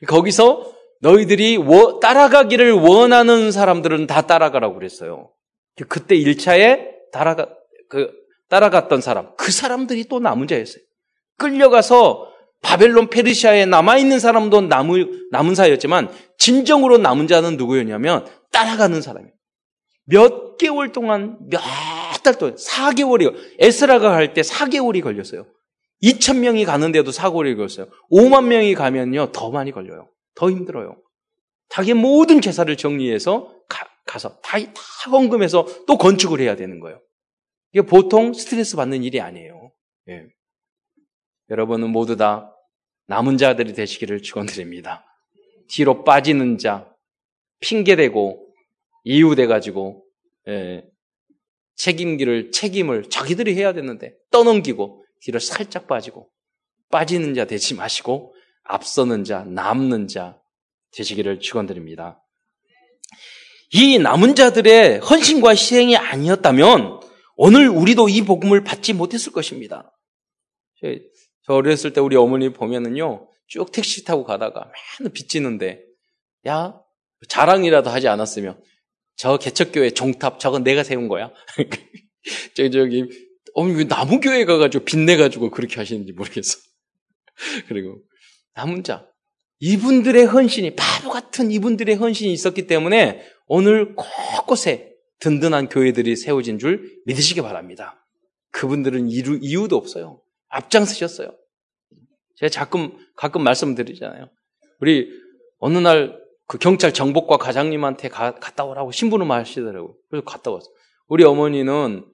거기서 0.06 0.72
너희들이 1.00 1.58
따라가기를 2.00 2.72
원하는 2.72 3.52
사람들은 3.52 4.06
다 4.06 4.22
따라가라고 4.22 4.74
그랬어요. 4.74 5.30
그때 5.88 6.16
1차에 6.16 7.12
따라가, 7.12 7.48
그, 7.88 8.12
따라갔던 8.48 9.00
사람, 9.00 9.34
그 9.36 9.52
사람들이 9.52 10.04
또 10.04 10.20
남은 10.20 10.46
자였어요. 10.46 10.82
끌려가서 11.38 12.32
바벨론 12.66 13.08
페르시아에 13.10 13.64
남아있는 13.66 14.18
사람도 14.18 14.62
남은, 14.62 15.28
남은 15.30 15.54
사였지만, 15.54 16.10
진정으로 16.36 16.98
남은 16.98 17.28
자는 17.28 17.56
누구였냐면, 17.56 18.26
따라가는 18.50 19.00
사람이에요. 19.00 19.32
몇 20.06 20.56
개월 20.58 20.90
동안, 20.90 21.38
몇 21.48 21.60
달 22.24 22.36
동안, 22.38 22.56
4개월이요. 22.56 23.36
에스라가 23.60 24.10
갈 24.10 24.34
때 24.34 24.40
4개월이 24.40 25.00
걸렸어요. 25.00 25.46
2천 26.02 26.38
명이 26.40 26.64
가는데도 26.64 27.12
4개월이 27.12 27.54
걸렸어요. 27.54 27.86
5만 28.10 28.46
명이 28.46 28.74
가면요, 28.74 29.30
더 29.30 29.52
많이 29.52 29.70
걸려요. 29.70 30.10
더 30.34 30.50
힘들어요. 30.50 30.96
자기 31.68 31.94
모든 31.94 32.40
재산을 32.40 32.76
정리해서 32.76 33.54
가, 33.68 34.18
서 34.18 34.40
다, 34.40 34.58
다 34.58 35.10
헌금해서 35.12 35.84
또 35.86 35.96
건축을 35.98 36.40
해야 36.40 36.56
되는 36.56 36.80
거예요. 36.80 37.00
이게 37.72 37.86
보통 37.86 38.32
스트레스 38.32 38.74
받는 38.74 39.04
일이 39.04 39.20
아니에요. 39.20 39.70
예. 40.08 40.24
여러분은 41.50 41.90
모두 41.90 42.16
다 42.16 42.55
남은 43.06 43.36
자들이 43.38 43.72
되시기를 43.72 44.22
축원드립니다. 44.22 45.04
뒤로 45.68 46.04
빠지는 46.04 46.58
자, 46.58 46.92
핑계대고 47.60 48.46
이유돼가지고 49.04 50.04
예, 50.48 50.84
책임기를 51.76 52.50
책임을 52.50 53.08
자기들이 53.08 53.54
해야 53.54 53.72
되는데 53.72 54.14
떠넘기고 54.30 55.04
뒤로 55.20 55.38
살짝 55.38 55.86
빠지고 55.86 56.30
빠지는 56.90 57.34
자 57.34 57.44
되지 57.46 57.74
마시고 57.74 58.34
앞서는 58.64 59.24
자, 59.24 59.44
남는 59.44 60.08
자 60.08 60.40
되시기를 60.92 61.40
축원드립니다. 61.40 62.22
이 63.72 63.98
남은 63.98 64.34
자들의 64.34 65.00
헌신과 65.00 65.50
희생이 65.50 65.96
아니었다면 65.96 67.00
오늘 67.36 67.68
우리도 67.68 68.08
이 68.08 68.22
복음을 68.22 68.64
받지 68.64 68.92
못했을 68.92 69.32
것입니다. 69.32 69.92
저 71.46 71.54
어렸을 71.54 71.92
때 71.92 72.00
우리 72.00 72.16
어머니 72.16 72.52
보면은요, 72.52 73.28
쭉 73.46 73.70
택시 73.70 74.04
타고 74.04 74.24
가다가 74.24 74.70
맨날 74.98 75.12
빚지는데, 75.12 75.80
야, 76.48 76.80
자랑이라도 77.28 77.88
하지 77.88 78.08
않았으면, 78.08 78.60
저 79.14 79.38
개척교회 79.38 79.90
종탑, 79.90 80.40
저건 80.40 80.64
내가 80.64 80.82
세운 80.82 81.08
거야. 81.08 81.32
저기, 82.54 82.70
저기, 82.70 83.04
어머니 83.54 83.78
왜 83.78 83.84
나무교회 83.84 84.44
가가지고 84.44 84.84
빚내가지고 84.84 85.50
그렇게 85.50 85.76
하시는지 85.76 86.12
모르겠어. 86.12 86.58
그리고, 87.68 88.02
남은 88.54 88.82
자. 88.82 89.06
이분들의 89.60 90.26
헌신이, 90.26 90.74
바보 90.76 91.08
같은 91.10 91.50
이분들의 91.50 91.94
헌신이 91.94 92.32
있었기 92.32 92.66
때문에 92.66 93.24
오늘 93.46 93.94
곳곳에 93.94 94.92
든든한 95.20 95.68
교회들이 95.68 96.16
세워진 96.16 96.58
줄 96.58 97.00
믿으시기 97.06 97.40
바랍니다. 97.40 98.06
그분들은 98.50 99.08
이유, 99.08 99.38
이유도 99.40 99.76
없어요. 99.76 100.20
앞장서셨어요. 100.56 101.30
제가 102.36 102.64
가끔, 102.64 102.96
가끔 103.16 103.42
말씀드리잖아요. 103.42 104.28
우리 104.80 105.08
어느 105.58 105.78
날 105.78 106.26
그 106.46 106.58
경찰 106.58 106.92
정복과 106.92 107.38
과장님한테 107.38 108.08
가, 108.08 108.34
갔다 108.34 108.64
오라고 108.64 108.92
신부는 108.92 109.26
말하시더라고요. 109.26 109.94
그래서 110.10 110.24
갔다 110.24 110.52
왔어요. 110.52 110.72
우리 111.08 111.24
어머니는 111.24 112.04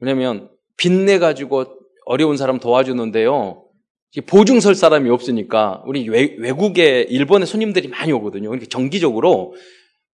왜냐면 0.00 0.50
빚내 0.76 1.18
가지고 1.18 1.64
어려운 2.04 2.36
사람 2.36 2.60
도와주는데요. 2.60 3.64
보증 4.26 4.60
설 4.60 4.74
사람이 4.74 5.10
없으니까 5.10 5.82
우리 5.86 6.08
외, 6.08 6.34
외국에 6.38 7.02
일본의 7.02 7.46
손님들이 7.46 7.88
많이 7.88 8.12
오거든요. 8.12 8.48
그러니까 8.48 8.68
정기적으로 8.70 9.54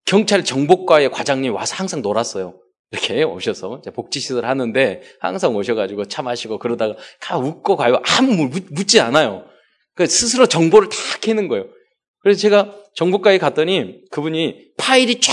경찰 0.04 0.44
정복과의 0.44 1.10
과장님 1.10 1.54
와서 1.54 1.74
항상 1.76 2.02
놀았어요. 2.02 2.60
이렇게 2.94 3.24
오셔서 3.24 3.82
복지시설 3.94 4.44
하는데 4.46 5.02
항상 5.18 5.54
오셔가지고 5.56 6.06
차 6.06 6.22
마시고 6.22 6.58
그러다가 6.58 6.94
가 7.20 7.38
웃고 7.38 7.76
가요. 7.76 8.00
아무 8.06 8.48
묻지 8.70 9.00
않아요. 9.00 9.44
그 9.94 10.06
스스로 10.06 10.46
정보를 10.46 10.88
다 10.88 10.96
캐는 11.20 11.48
거예요. 11.48 11.66
그래서 12.20 12.40
제가 12.40 12.74
정보과에 12.94 13.38
갔더니 13.38 14.02
그분이 14.10 14.72
파일이 14.76 15.20
쫙 15.20 15.32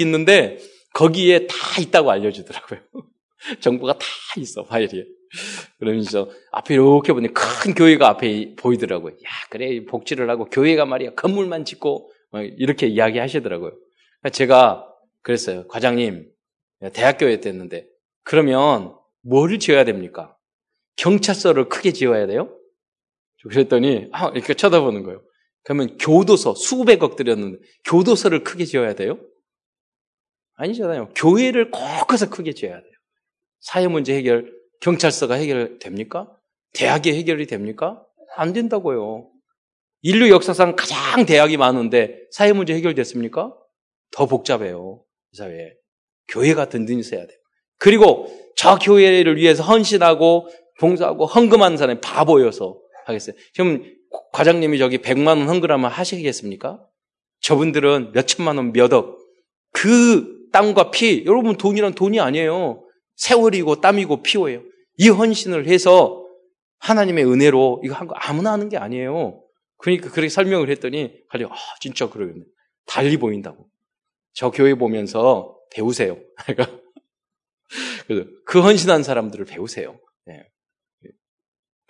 있는데 0.00 0.58
거기에 0.94 1.46
다 1.46 1.56
있다고 1.80 2.10
알려주더라고요. 2.10 2.80
정보가 3.60 3.98
다 3.98 4.06
있어 4.38 4.64
파일이. 4.64 5.04
그러면서 5.78 6.30
앞에 6.52 6.74
이렇게 6.74 7.12
보니 7.12 7.34
큰 7.34 7.74
교회가 7.74 8.08
앞에 8.08 8.54
보이더라고요. 8.56 9.12
야 9.12 9.28
그래 9.50 9.84
복지를 9.84 10.30
하고 10.30 10.46
교회가 10.46 10.86
말이야 10.86 11.14
건물만 11.14 11.64
짓고 11.64 12.10
이렇게 12.56 12.86
이야기하시더라고요. 12.86 13.72
제가 14.32 14.86
그랬어요. 15.22 15.66
과장님 15.68 16.33
대학교에 16.90 17.40
됐는데 17.40 17.86
그러면 18.22 18.96
뭐를 19.22 19.58
지어야 19.58 19.84
됩니까? 19.84 20.36
경찰서를 20.96 21.68
크게 21.68 21.92
지어야 21.92 22.26
돼요? 22.26 22.56
그랬더니 23.48 24.08
아, 24.12 24.28
이렇게 24.28 24.54
쳐다보는 24.54 25.02
거예요. 25.02 25.22
그러면 25.64 25.96
교도소 25.98 26.54
수백억 26.54 27.16
들였는데 27.16 27.58
교도소를 27.84 28.44
크게 28.44 28.64
지어야 28.64 28.94
돼요? 28.94 29.18
아니잖아요. 30.56 31.10
교회를 31.14 31.70
꼭해서 31.70 32.30
크게 32.30 32.52
지어야 32.52 32.80
돼요. 32.80 32.92
사회 33.60 33.88
문제 33.88 34.14
해결 34.14 34.52
경찰서가 34.80 35.34
해결됩니까? 35.34 36.30
대학이 36.74 37.12
해결이 37.14 37.46
됩니까? 37.46 38.04
안 38.36 38.52
된다고요. 38.52 39.30
인류 40.02 40.28
역사상 40.30 40.76
가장 40.76 41.24
대학이 41.24 41.56
많은데 41.56 42.18
사회 42.30 42.52
문제 42.52 42.74
해결됐습니까? 42.74 43.56
더 44.10 44.26
복잡해요. 44.26 45.02
이 45.32 45.36
사회에. 45.36 45.72
교회가 46.28 46.68
든든히 46.68 47.02
써야 47.02 47.26
돼요. 47.26 47.38
그리고 47.78 48.26
저 48.56 48.76
교회를 48.78 49.36
위해서 49.36 49.62
헌신하고 49.62 50.48
봉사하고 50.80 51.26
헌금하는 51.26 51.76
사람이 51.76 52.00
바보여서 52.00 52.78
하겠어요. 53.06 53.36
지금 53.52 53.84
과장님이 54.32 54.78
저기 54.78 54.98
100만 54.98 55.28
원 55.28 55.48
헌금하면 55.48 55.90
하시겠습니까? 55.90 56.80
저분들은 57.40 58.12
몇 58.12 58.26
천만 58.26 58.56
원, 58.56 58.72
몇 58.72 58.92
억. 58.92 59.18
그 59.72 60.48
땀과 60.52 60.90
피, 60.90 61.24
여러분 61.26 61.56
돈이란 61.56 61.94
돈이 61.94 62.20
아니에요. 62.20 62.84
세월이고 63.16 63.80
땀이고 63.80 64.22
피워예요. 64.22 64.62
이 64.98 65.08
헌신을 65.08 65.66
해서 65.66 66.24
하나님의 66.78 67.24
은혜로 67.26 67.82
이거 67.84 67.94
한 67.94 68.06
거 68.06 68.14
아무나 68.16 68.52
하는 68.52 68.68
게 68.68 68.76
아니에요. 68.76 69.40
그러니까 69.78 70.10
그렇게 70.10 70.28
설명을 70.28 70.70
했더니 70.70 71.12
가지고 71.28 71.52
아 71.52 71.56
진짜 71.80 72.08
그러겠네. 72.08 72.44
달리 72.86 73.16
보인다고. 73.16 73.66
저 74.32 74.50
교회 74.50 74.74
보면서 74.74 75.56
배우세요. 75.74 76.18
그 78.46 78.60
헌신한 78.60 79.02
사람들을 79.02 79.44
배우세요. 79.46 79.98
네. 80.26 80.48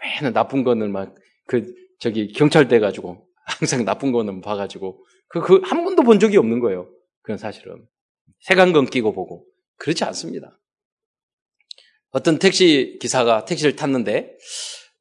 맨날 0.02 0.32
나쁜 0.32 0.64
거는 0.64 0.92
막 0.92 1.14
그 1.46 1.74
저기 1.98 2.32
경찰대 2.32 2.78
가지고 2.80 3.26
항상 3.44 3.84
나쁜 3.84 4.12
거는 4.12 4.40
봐 4.40 4.56
가지고 4.56 5.04
그 5.28 5.40
그 5.40 5.60
한 5.62 5.84
번도 5.84 6.02
본 6.02 6.18
적이 6.18 6.38
없는 6.38 6.60
거예요. 6.60 6.90
그건 7.22 7.36
사실은 7.38 7.86
색안경 8.40 8.86
끼고 8.86 9.12
보고 9.12 9.46
그렇지 9.76 10.04
않습니다. 10.04 10.58
어떤 12.10 12.38
택시 12.38 12.98
기사가 13.00 13.44
택시를 13.44 13.76
탔는데 13.76 14.36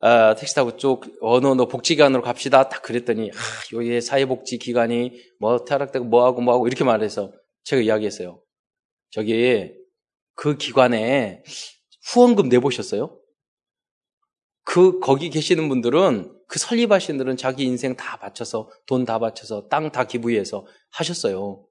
어, 0.01 0.35
택시 0.35 0.53
타고 0.53 0.75
쭉 0.75 1.01
어느 1.21 1.47
어느 1.47 1.65
복지기관으로 1.65 2.21
갑시다 2.21 2.67
딱 2.67 2.81
그랬더니 2.81 3.31
아, 3.31 3.35
요의 3.73 4.01
사회복지기관이 4.01 5.17
뭐 5.39 5.63
타락되고 5.63 6.03
뭐하고 6.05 6.41
뭐하고 6.41 6.67
이렇게 6.67 6.83
말해서 6.83 7.31
제가 7.63 7.81
이야기했어요. 7.81 8.42
저기 9.13 9.71
그 10.33 10.57
기관에 10.57 11.43
후원금 12.11 12.49
내보셨어요? 12.49 13.19
그 14.63 14.99
거기 14.99 15.29
계시는 15.29 15.69
분들은 15.69 16.35
그 16.47 16.57
설립하신 16.57 17.17
분들은 17.17 17.37
자기 17.37 17.63
인생 17.63 17.95
다 17.95 18.17
바쳐서 18.17 18.71
돈 18.87 19.05
다 19.05 19.19
바쳐서 19.19 19.67
땅 19.67 19.91
다 19.91 20.05
기부해서 20.05 20.65
하셨어요. 20.91 21.63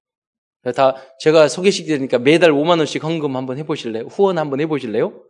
다 0.77 0.95
제가 1.19 1.49
소개시키니까 1.49 2.21
매달 2.21 2.53
5만 2.53 2.79
원씩 2.79 3.03
헌금 3.03 3.35
한번 3.35 3.59
해보실래요? 3.59 4.05
후원 4.05 4.39
한번 4.39 4.61
해보실래요? 4.61 5.21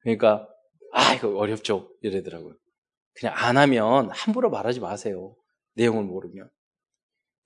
그러니까 0.00 0.48
아 0.94 1.12
이거 1.14 1.36
어렵죠 1.36 1.90
이러더라고요. 2.00 2.54
그냥 3.12 3.34
안 3.36 3.58
하면 3.58 4.08
함부로 4.10 4.48
말하지 4.48 4.80
마세요. 4.80 5.36
내용을 5.74 6.04
모르면 6.04 6.48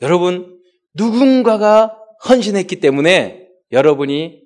여러분 0.00 0.60
누군가가 0.94 1.98
헌신했기 2.28 2.78
때문에 2.78 3.45
여러분이 3.76 4.42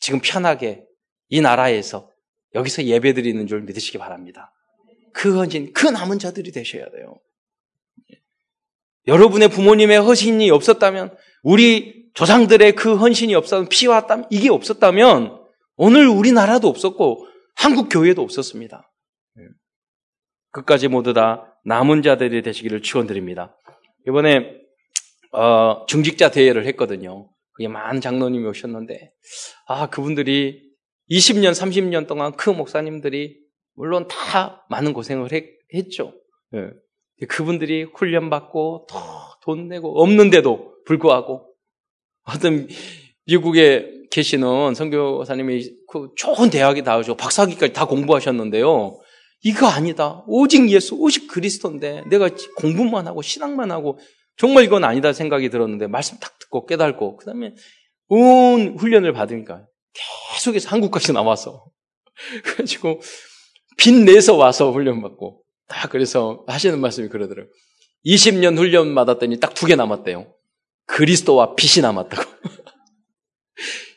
지금 0.00 0.20
편하게 0.20 0.84
이 1.28 1.40
나라에서 1.40 2.10
여기서 2.54 2.84
예배 2.84 3.14
드리는 3.14 3.46
줄 3.46 3.62
믿으시기 3.62 3.98
바랍니다. 3.98 4.52
그 5.12 5.38
헌신, 5.38 5.72
그 5.72 5.86
남은 5.86 6.18
자들이 6.18 6.50
되셔야 6.50 6.84
돼요. 6.90 7.14
여러분의 9.06 9.48
부모님의 9.48 9.98
허신이 10.00 10.50
없었다면, 10.50 11.16
우리 11.42 12.10
조상들의 12.14 12.74
그 12.74 12.96
헌신이 12.96 13.34
없었다면, 13.34 13.68
피와 13.68 14.06
땀, 14.06 14.24
이게 14.30 14.50
없었다면, 14.50 15.40
오늘 15.76 16.08
우리나라도 16.08 16.68
없었고, 16.68 17.28
한국 17.54 17.88
교회도 17.88 18.22
없었습니다. 18.22 18.90
끝까지 20.50 20.88
모두 20.88 21.12
다 21.12 21.56
남은 21.64 22.02
자들이 22.02 22.42
되시기를 22.42 22.82
축원드립니다. 22.82 23.56
이번에 24.08 24.60
어, 25.32 25.84
중직자 25.86 26.30
대회를 26.30 26.66
했거든요. 26.66 27.28
그게 27.54 27.68
많은 27.68 28.00
장로님이 28.00 28.46
오셨는데, 28.46 29.12
아 29.66 29.88
그분들이 29.88 30.62
20년, 31.10 31.52
30년 31.52 32.06
동안 32.06 32.32
그 32.32 32.50
목사님들이 32.50 33.38
물론 33.74 34.06
다 34.08 34.64
많은 34.70 34.92
고생을 34.92 35.30
했, 35.32 35.90
죠 35.90 36.12
예. 36.54 36.70
그분들이 37.26 37.84
훈련받고 37.94 38.86
돈 39.42 39.68
내고 39.68 40.00
없는데도 40.00 40.74
불구하고 40.86 41.52
어떤 42.24 42.68
미국에 43.26 43.90
계시는 44.10 44.74
선교사님이 44.74 45.70
그 45.88 46.10
좋은 46.16 46.50
대학에 46.50 46.82
나오죠. 46.82 47.16
박사학위까지 47.16 47.72
다 47.72 47.86
공부하셨는데요. 47.86 49.00
이거 49.42 49.66
아니다. 49.66 50.22
오직 50.26 50.70
예수, 50.70 50.94
오직 50.94 51.26
그리스도인데 51.26 52.04
내가 52.08 52.30
공부만 52.56 53.06
하고 53.06 53.22
신앙만 53.22 53.70
하고 53.70 53.98
정말 54.36 54.64
이건 54.64 54.84
아니다 54.84 55.12
생각이 55.12 55.48
들었는데 55.50 55.86
말씀 55.86 56.18
딱 56.18 56.38
듣고 56.38 56.66
깨달고 56.66 57.16
그다음에 57.16 57.54
온 58.08 58.76
훈련을 58.78 59.12
받으니까 59.12 59.66
계속해서 60.34 60.68
한국까지 60.70 61.12
나와서 61.12 61.64
그래가지고 62.44 63.00
빚 63.76 63.92
내서 63.94 64.36
와서 64.36 64.70
훈련 64.72 65.00
받고 65.02 65.42
다 65.68 65.88
그래서 65.88 66.44
하시는 66.46 66.78
말씀이 66.80 67.08
그러더라고요. 67.08 67.50
20년 68.04 68.58
훈련 68.58 68.94
받았더니 68.94 69.40
딱 69.40 69.54
두 69.54 69.66
개 69.66 69.76
남았대요. 69.76 70.32
그리스도와 70.86 71.54
빚이 71.54 71.80
남았다고. 71.80 72.30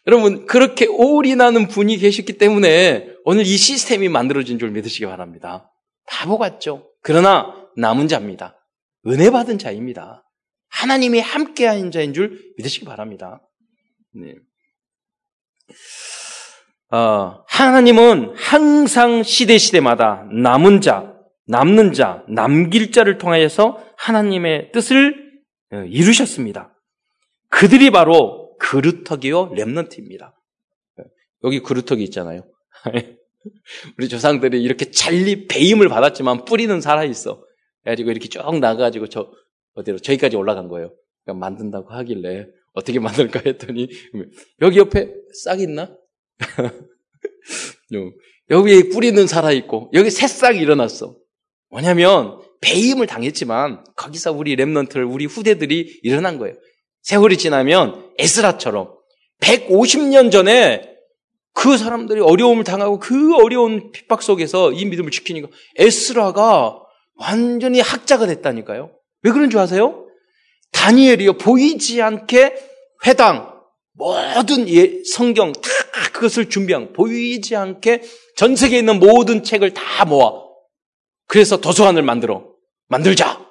여러분, 0.07 0.45
그렇게 0.45 0.85
올인하는 0.87 1.67
분이 1.67 1.97
계셨기 1.97 2.37
때문에 2.37 3.09
오늘 3.25 3.45
이 3.45 3.57
시스템이 3.57 4.07
만들어진 4.07 4.57
줄 4.57 4.71
믿으시기 4.71 5.05
바랍니다. 5.05 5.69
바보 6.07 6.37
같죠? 6.37 6.89
그러나 7.01 7.53
남은 7.75 8.07
자입니다. 8.07 8.57
은혜 9.05 9.29
받은 9.29 9.57
자입니다. 9.57 10.23
하나님이 10.69 11.19
함께하는 11.19 11.91
자인 11.91 12.13
줄 12.13 12.53
믿으시기 12.57 12.85
바랍니다. 12.85 13.41
네. 14.13 14.35
어, 16.89 17.43
하나님은 17.47 18.33
항상 18.35 19.23
시대 19.23 19.57
시대마다 19.57 20.27
남은 20.31 20.81
자, 20.81 21.13
남는 21.47 21.93
자, 21.93 22.23
남길 22.29 22.91
자를 22.91 23.17
통하여서 23.17 23.83
하나님의 23.97 24.71
뜻을 24.71 25.41
어, 25.73 25.77
이루셨습니다. 25.83 26.73
그들이 27.49 27.91
바로 27.91 28.55
그루터기요 28.59 29.53
렘넌트입니다. 29.53 30.33
여기 31.43 31.61
그루터기 31.61 32.03
있잖아요. 32.05 32.43
우리 33.97 34.09
조상들이 34.09 34.61
이렇게 34.61 34.91
잘리 34.91 35.47
배임을 35.47 35.89
받았지만 35.89 36.45
뿌리는 36.45 36.81
살아 36.81 37.03
있어. 37.03 37.43
그래가지고 37.83 38.11
이렇게 38.11 38.27
쭉 38.27 38.59
나가가지고 38.59 39.07
저 39.07 39.31
어디로 39.77 39.99
저기까지 39.99 40.35
올라간 40.35 40.67
거예요. 40.67 40.93
그러니까 41.23 41.45
만든다고 41.45 41.89
하길래 41.89 42.47
어떻게 42.73 42.99
만들까 42.99 43.41
했더니 43.45 43.89
여기 44.61 44.79
옆에 44.79 45.13
싹 45.43 45.59
있나? 45.59 45.95
여기 48.49 48.89
뿌리는 48.89 49.27
살아 49.27 49.51
있고 49.51 49.91
여기 49.93 50.09
새싹이 50.09 50.59
일어났어. 50.59 51.15
뭐냐면 51.69 52.41
배임을 52.61 53.07
당했지만 53.07 53.83
거기서 53.95 54.31
우리 54.31 54.55
랩런트를 54.55 55.11
우리 55.11 55.25
후대들이 55.25 55.99
일어난 56.01 56.37
거예요. 56.37 56.55
세월이 57.03 57.37
지나면 57.37 58.11
에스라처럼 58.17 58.93
150년 59.41 60.31
전에 60.31 60.95
그 61.53 61.77
사람들이 61.77 62.21
어려움을 62.21 62.63
당하고 62.63 62.99
그 62.99 63.35
어려운 63.35 63.91
핍박 63.91 64.21
속에서 64.21 64.71
이 64.71 64.85
믿음을 64.85 65.11
지키니까 65.11 65.49
에스라가 65.75 66.79
완전히 67.15 67.79
학자가 67.79 68.27
됐다니까요. 68.27 68.96
왜 69.23 69.31
그런 69.31 69.49
줄 69.49 69.59
아세요? 69.59 70.05
다니엘이요 70.71 71.37
보이지 71.37 72.01
않게 72.01 72.53
회당 73.05 73.57
모든 73.93 74.69
예, 74.69 75.01
성경 75.15 75.51
다 75.53 75.61
그것을 76.13 76.49
준비한 76.49 76.93
보이지 76.93 77.55
않게 77.55 78.03
전 78.35 78.55
세계에 78.55 78.79
있는 78.79 78.99
모든 78.99 79.43
책을 79.43 79.73
다 79.73 80.05
모아 80.05 80.47
그래서 81.27 81.57
도서관을 81.57 82.01
만들어 82.03 82.57
만들자. 82.87 83.45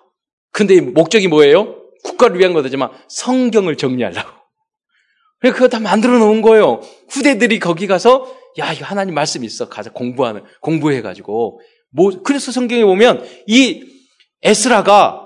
근데 0.53 0.81
목적이 0.81 1.29
뭐예요? 1.29 1.83
국가를 2.03 2.39
위한 2.39 2.53
거지만 2.53 2.91
성경을 3.09 3.77
정리하려고. 3.77 4.31
그래 5.41 5.53
그거 5.53 5.69
다 5.69 5.81
만들어 5.81 6.19
놓은 6.19 6.41
거예요. 6.41 6.81
후대들이 7.11 7.59
거기 7.59 7.87
가서 7.87 8.35
야 8.59 8.73
이거 8.73 8.87
하나님 8.87 9.15
말씀 9.15 9.45
있어 9.45 9.69
가자 9.69 9.91
공부하는 9.91 10.45
공부해 10.61 11.03
가지고 11.03 11.61
뭐 11.91 12.23
그래서 12.23 12.53
성경에 12.53 12.85
보면 12.85 13.27
이 13.47 13.85
에스라가 14.43 15.26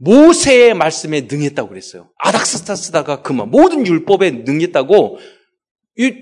모세의 0.00 0.74
말씀에 0.74 1.28
능했다고 1.30 1.68
그랬어요. 1.68 2.10
아닥스타스다가 2.18 3.22
그만 3.22 3.50
모든 3.50 3.86
율법에 3.86 4.30
능했다고 4.30 5.18
이 5.98 6.20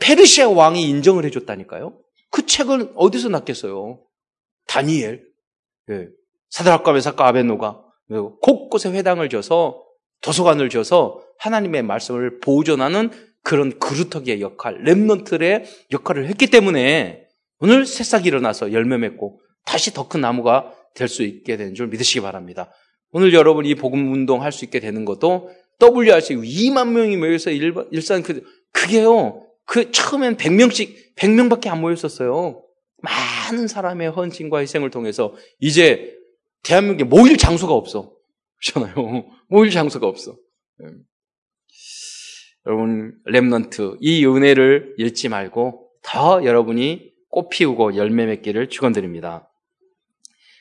페르시아 0.00 0.48
왕이 0.48 0.88
인정을 0.88 1.24
해줬다니까요. 1.26 1.98
그 2.30 2.46
책을 2.46 2.92
어디서 2.94 3.28
났겠어요? 3.28 4.00
다니엘, 4.66 5.24
예. 5.90 6.08
사드락과 6.48 6.92
메사카 6.92 7.26
아벤노가 7.26 7.82
곳곳에 8.40 8.90
회당을 8.90 9.28
줘서 9.28 9.84
도서관을 10.22 10.70
줘서 10.70 11.22
하나님의 11.38 11.82
말씀을 11.82 12.40
보존하는 12.40 13.10
그런 13.42 13.78
그루터기의 13.78 14.40
역할, 14.40 14.82
랩런트의 14.84 15.64
역할을 15.92 16.28
했기 16.28 16.46
때문에 16.46 17.26
오늘 17.58 17.84
새싹이 17.84 18.26
일어나서 18.26 18.72
열매 18.72 18.96
맺고 18.96 19.40
다시 19.66 19.92
더 19.92 20.08
큰 20.08 20.22
나무가 20.22 20.72
될 20.94 21.08
수 21.08 21.22
있게 21.22 21.56
되는 21.56 21.74
줄 21.74 21.88
믿으시기 21.88 22.20
바랍니다. 22.20 22.72
오늘 23.12 23.32
여러분 23.32 23.66
이 23.66 23.74
복음 23.74 24.12
운동 24.12 24.42
할 24.42 24.52
수 24.52 24.64
있게 24.64 24.80
되는 24.80 25.04
것도 25.04 25.50
WRC 25.82 26.36
2만 26.36 26.92
명이 26.92 27.16
모여서 27.16 27.50
일산 27.50 28.22
그 28.22 28.42
그게요. 28.72 29.46
그 29.64 29.90
처음엔 29.90 30.36
100명씩 30.36 31.14
100명밖에 31.16 31.68
안 31.68 31.80
모였었어요. 31.80 32.62
많은 33.02 33.66
사람의 33.66 34.10
헌신과 34.10 34.58
희생을 34.58 34.90
통해서 34.90 35.34
이제 35.58 36.16
대한민국에 36.62 37.04
모일 37.04 37.36
장소가 37.36 37.72
없어. 37.72 38.12
그렇잖아요. 38.62 38.94
모일 39.48 39.70
장소가 39.70 40.06
없어. 40.06 40.36
네. 40.78 40.86
여러분 42.66 43.14
렘넌트 43.24 43.96
이 44.00 44.26
은혜를 44.26 44.94
잃지 44.98 45.28
말고 45.30 45.88
더 46.02 46.44
여러분이 46.44 47.10
꽃 47.30 47.48
피우고 47.48 47.96
열매 47.96 48.26
맺기를 48.26 48.68
축원드립니다. 48.68 49.49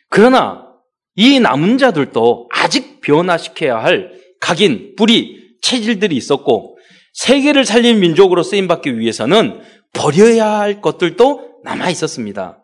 그러나 0.10 0.67
이 1.15 1.39
남은 1.39 1.78
자들도 1.78 2.50
아직 2.52 3.02
변화시켜야 3.02 3.82
할 3.82 4.12
각인, 4.39 4.95
뿌리, 4.95 5.39
체질들이 5.62 6.15
있었고 6.15 6.78
세계를 7.13 7.65
살린 7.65 8.00
민족으로 8.00 8.43
쓰임 8.43 8.67
받기 8.67 8.98
위해서는 9.00 9.62
버려야 9.93 10.60
할 10.60 10.82
것들도 10.82 11.62
남아 11.63 11.89
있었습니다. 11.89 12.63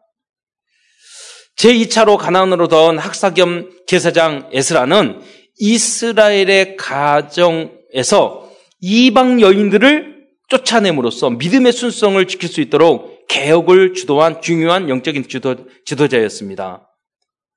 제2차로 1.58 2.18
가난으로 2.18 2.68
더운 2.68 2.98
학사 2.98 3.34
겸 3.34 3.70
제사장 3.88 4.50
에스라는 4.52 5.22
이스라엘의 5.58 6.76
가정에서 6.78 8.52
이방 8.82 9.42
여인들을 9.42 10.26
쫓아냄으로써 10.50 11.32
믿음의 11.32 11.72
순성을 11.72 12.26
지킬 12.28 12.50
수 12.50 12.62
있도록 12.62 13.28
개혁을 13.28 13.94
주도한 13.94 14.42
중요한 14.42 14.90
영적인 14.90 15.28
지도, 15.28 15.56
지도자였습니다. 15.86 16.88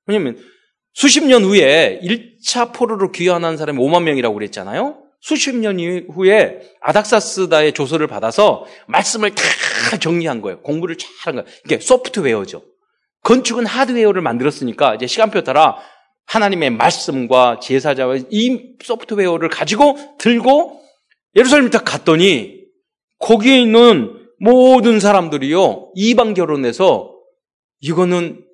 왜냐면 0.09 0.37
수십 0.93 1.23
년 1.23 1.43
후에 1.43 1.99
1차 2.03 2.73
포로로 2.73 3.11
귀환한 3.11 3.57
사람이 3.57 3.79
5만 3.79 4.03
명이라고 4.03 4.33
그랬잖아요. 4.33 4.97
수십 5.21 5.55
년 5.55 5.79
후에 6.11 6.61
아닥사스다의 6.81 7.73
조서를 7.73 8.07
받아서 8.07 8.65
말씀을 8.87 9.31
다 9.35 9.97
정리한 9.97 10.41
거예요. 10.41 10.61
공부를 10.61 10.97
잘 10.97 11.09
한 11.23 11.35
거예요. 11.35 11.47
이게 11.65 11.79
소프트웨어죠. 11.79 12.63
건축은 13.23 13.65
하드웨어를 13.65 14.21
만들었으니까 14.21 14.95
이제 14.95 15.05
시간표 15.05 15.43
따라 15.43 15.77
하나님의 16.25 16.69
말씀과 16.71 17.59
제사자와 17.61 18.17
이 18.29 18.75
소프트웨어를 18.81 19.49
가지고 19.49 19.97
들고 20.17 20.81
예루살렘에 21.35 21.69
딱 21.69 21.83
갔더니 21.83 22.61
거기에 23.19 23.59
있는 23.59 24.15
모든 24.39 25.01
사람들이요 25.01 25.91
이방 25.95 26.33
결혼해서 26.33 27.13
이거는 27.81 28.45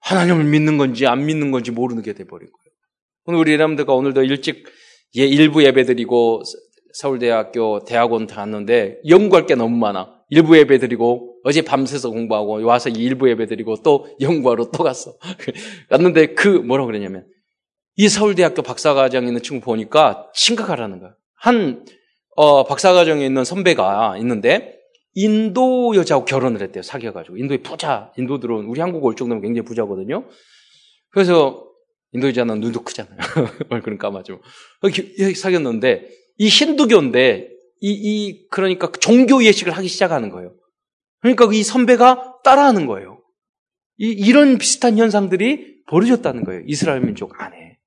하나님을 0.00 0.44
믿는 0.44 0.78
건지 0.78 1.06
안 1.06 1.26
믿는 1.26 1.50
건지 1.50 1.70
모르는 1.70 2.02
게 2.02 2.12
돼버린 2.12 2.48
거예요. 2.50 2.74
오늘 3.24 3.40
우리 3.40 3.52
여러분들과 3.52 3.94
오늘도 3.94 4.22
일찍 4.24 4.64
예, 5.16 5.26
일부 5.26 5.64
예배 5.64 5.84
드리고 5.84 6.42
서울대학교 6.94 7.84
대학원 7.84 8.26
다왔는데 8.26 9.00
연구할 9.08 9.46
게 9.46 9.54
너무 9.54 9.76
많아. 9.76 10.18
일부 10.30 10.56
예배 10.58 10.78
드리고 10.78 11.40
어제 11.44 11.62
밤새서 11.62 12.10
공부하고 12.10 12.64
와서 12.64 12.90
일부 12.90 13.28
예배 13.30 13.46
드리고 13.46 13.82
또 13.82 14.08
연구하러 14.20 14.70
또 14.70 14.82
갔어. 14.82 15.14
갔는데 15.88 16.34
그 16.34 16.48
뭐라고 16.48 16.86
그러냐면 16.86 17.26
이 18.00 18.08
서울대학교 18.08 18.62
박사과정에 18.62 19.26
있는 19.26 19.42
친구 19.42 19.64
보니까 19.64 20.30
심각하라는 20.32 21.00
거야. 21.00 21.14
한, 21.34 21.84
어, 22.36 22.62
박사과정에 22.64 23.26
있는 23.26 23.44
선배가 23.44 24.16
있는데, 24.18 24.77
인도 25.14 25.94
여자하고 25.96 26.24
결혼을 26.24 26.62
했대요. 26.62 26.82
사귀어가지고. 26.82 27.36
인도에 27.36 27.58
부자, 27.58 28.12
인도 28.16 28.38
들어온, 28.38 28.66
우리 28.66 28.80
한국 28.80 29.04
올 29.04 29.16
정도면 29.16 29.42
굉장히 29.42 29.64
부자거든요. 29.64 30.28
그래서, 31.10 31.66
인도 32.12 32.28
여자는 32.28 32.60
눈도 32.60 32.82
크잖아요. 32.84 33.18
얼굴은 33.70 33.98
까마죠. 33.98 34.40
사귀었는데, 35.36 36.08
이 36.38 36.48
힌두교인데, 36.48 37.50
이, 37.80 37.90
이, 37.90 38.48
그러니까 38.48 38.90
종교 38.92 39.42
예식을 39.42 39.76
하기 39.76 39.88
시작하는 39.88 40.30
거예요. 40.30 40.54
그러니까 41.20 41.48
이 41.52 41.62
선배가 41.62 42.40
따라하는 42.44 42.86
거예요. 42.86 43.22
이, 43.98 44.06
이런 44.10 44.58
비슷한 44.58 44.98
현상들이 44.98 45.84
벌어졌다는 45.88 46.44
거예요. 46.44 46.62
이스라엘 46.66 47.00
민족 47.00 47.40
안에. 47.40 47.78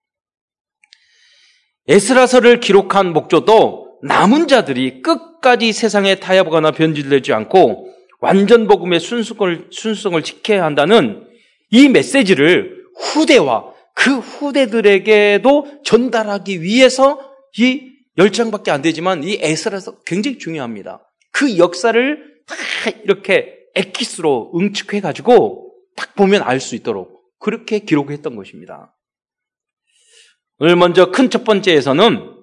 에스라서를 1.88 2.60
기록한 2.60 3.14
목조도 3.14 3.91
남은 4.04 4.48
자들이 4.48 5.02
끝까지 5.02 5.74
세상에 5.74 6.16
타협하거나 6.16 6.72
변질되지 6.72 7.34
않고 7.34 7.94
완전 8.20 8.68
복음의 8.68 9.00
순수성을, 9.00 9.68
순수성을 9.72 10.22
지켜야 10.24 10.64
한다는 10.64 11.28
이 11.70 11.90
메시지를 11.90 12.84
후대와 12.96 13.74
그 13.96 14.18
후대들에게도 14.20 15.82
전달하기 15.84 16.62
위해서 16.62 17.20
이 17.58 17.92
열장밖에 18.18 18.72
안 18.72 18.82
되지만 18.82 19.24
이 19.24 19.38
에스라서 19.42 20.02
굉장히 20.02 20.38
중요합니다. 20.38 21.08
그 21.32 21.58
역사를 21.58 22.32
다 22.48 22.56
이렇게 23.04 23.56
엑기스로 23.76 24.52
응축해가지고 24.56 25.74
딱 25.96 26.16
보면 26.16 26.42
알 26.44 26.60
수 26.60 26.76
있도록 26.76 27.22
그렇게 27.40 27.80
기록했던 27.80 28.36
것입니다. 28.36 28.96
오늘 30.60 30.76
먼저 30.76 31.12
큰 31.12 31.30
첫 31.30 31.44
번째에서는 31.44 32.41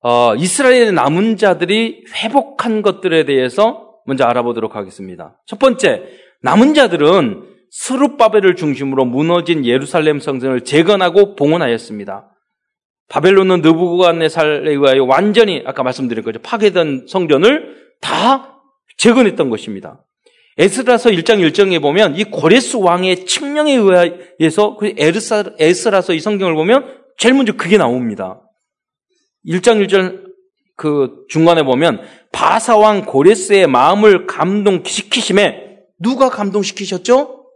어, 0.00 0.34
이스라엘의 0.36 0.92
남은 0.92 1.36
자들이 1.36 2.04
회복한 2.22 2.82
것들에 2.82 3.24
대해서 3.24 3.94
먼저 4.06 4.24
알아보도록 4.24 4.76
하겠습니다. 4.76 5.40
첫 5.46 5.58
번째, 5.58 6.04
남은 6.42 6.74
자들은 6.74 7.44
스룹바벨을 7.70 8.56
중심으로 8.56 9.04
무너진 9.04 9.66
예루살렘 9.66 10.20
성전을 10.20 10.62
재건하고 10.62 11.34
봉헌하였습니다. 11.36 12.30
바벨론은 13.08 13.62
느부갓네살에 13.62 14.70
의하여 14.70 15.04
완전히 15.04 15.62
아까 15.66 15.82
말씀드린 15.82 16.22
거죠. 16.24 16.40
파괴된 16.40 17.06
성전을 17.08 17.76
다 18.00 18.60
재건했던 18.98 19.50
것입니다. 19.50 20.04
에스라서 20.58 21.10
1장 21.10 21.38
1정에 21.48 21.80
보면 21.80 22.16
이 22.16 22.24
고레스 22.24 22.78
왕의 22.78 23.26
칙령에 23.26 23.74
의해서 23.74 24.76
그 24.76 24.92
에스라서 24.96 26.12
이 26.14 26.20
성경을 26.20 26.54
보면 26.54 27.02
제일 27.16 27.34
먼저 27.34 27.52
그게 27.52 27.78
나옵니다. 27.78 28.40
1장 29.48 29.84
1절 29.86 30.28
그 30.76 31.24
중간에 31.28 31.62
보면 31.64 32.02
바사왕 32.32 33.06
고레스의 33.06 33.66
마음을 33.66 34.26
감동시키심에 34.26 35.78
누가 35.98 36.28
감동시키셨죠? 36.28 37.50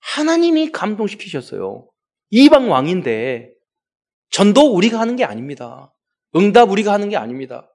하나님이 0.00 0.72
감동시키셨어요. 0.72 1.88
이방 2.30 2.70
왕인데 2.70 3.50
전도 4.30 4.74
우리가 4.74 4.98
하는 4.98 5.16
게 5.16 5.24
아닙니다. 5.24 5.92
응답 6.34 6.70
우리가 6.70 6.92
하는 6.92 7.10
게 7.10 7.16
아닙니다. 7.16 7.68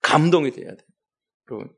감동이 0.00 0.50
돼야 0.50 0.68
돼요. 0.68 0.86
여러분. 1.50 1.70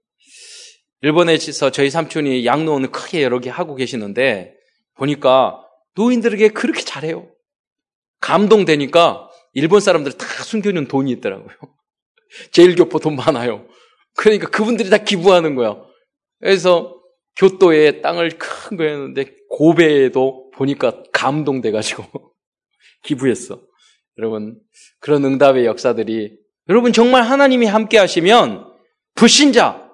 일본에서 1.00 1.70
저희 1.70 1.90
삼촌이 1.90 2.46
양로원을 2.46 2.92
크게 2.92 3.24
여러 3.24 3.40
개 3.40 3.50
하고 3.50 3.74
계시는데 3.74 4.54
보니까 4.94 5.60
노인들에게 5.96 6.50
그렇게 6.50 6.82
잘해요. 6.82 7.28
감동되니까 8.20 9.28
일본 9.54 9.80
사람들 9.80 10.12
다 10.12 10.26
숨겨놓은 10.44 10.88
돈이 10.88 11.10
있더라고요. 11.12 11.54
제일교포 12.52 12.98
돈 12.98 13.16
많아요. 13.16 13.66
그러니까 14.16 14.48
그분들이 14.48 14.90
다 14.90 14.98
기부하는 14.98 15.54
거야. 15.54 15.82
그래서 16.40 16.98
교토에 17.36 18.00
땅을 18.00 18.38
큰 18.38 18.76
거였는데 18.76 19.36
고베에도 19.50 20.50
보니까 20.54 21.02
감동돼가지고 21.12 22.04
기부했어. 23.04 23.60
여러분 24.18 24.60
그런 25.00 25.24
응답의 25.24 25.64
역사들이 25.66 26.38
여러분 26.68 26.92
정말 26.92 27.22
하나님이 27.22 27.66
함께 27.66 27.98
하시면 27.98 28.70
불신자 29.14 29.90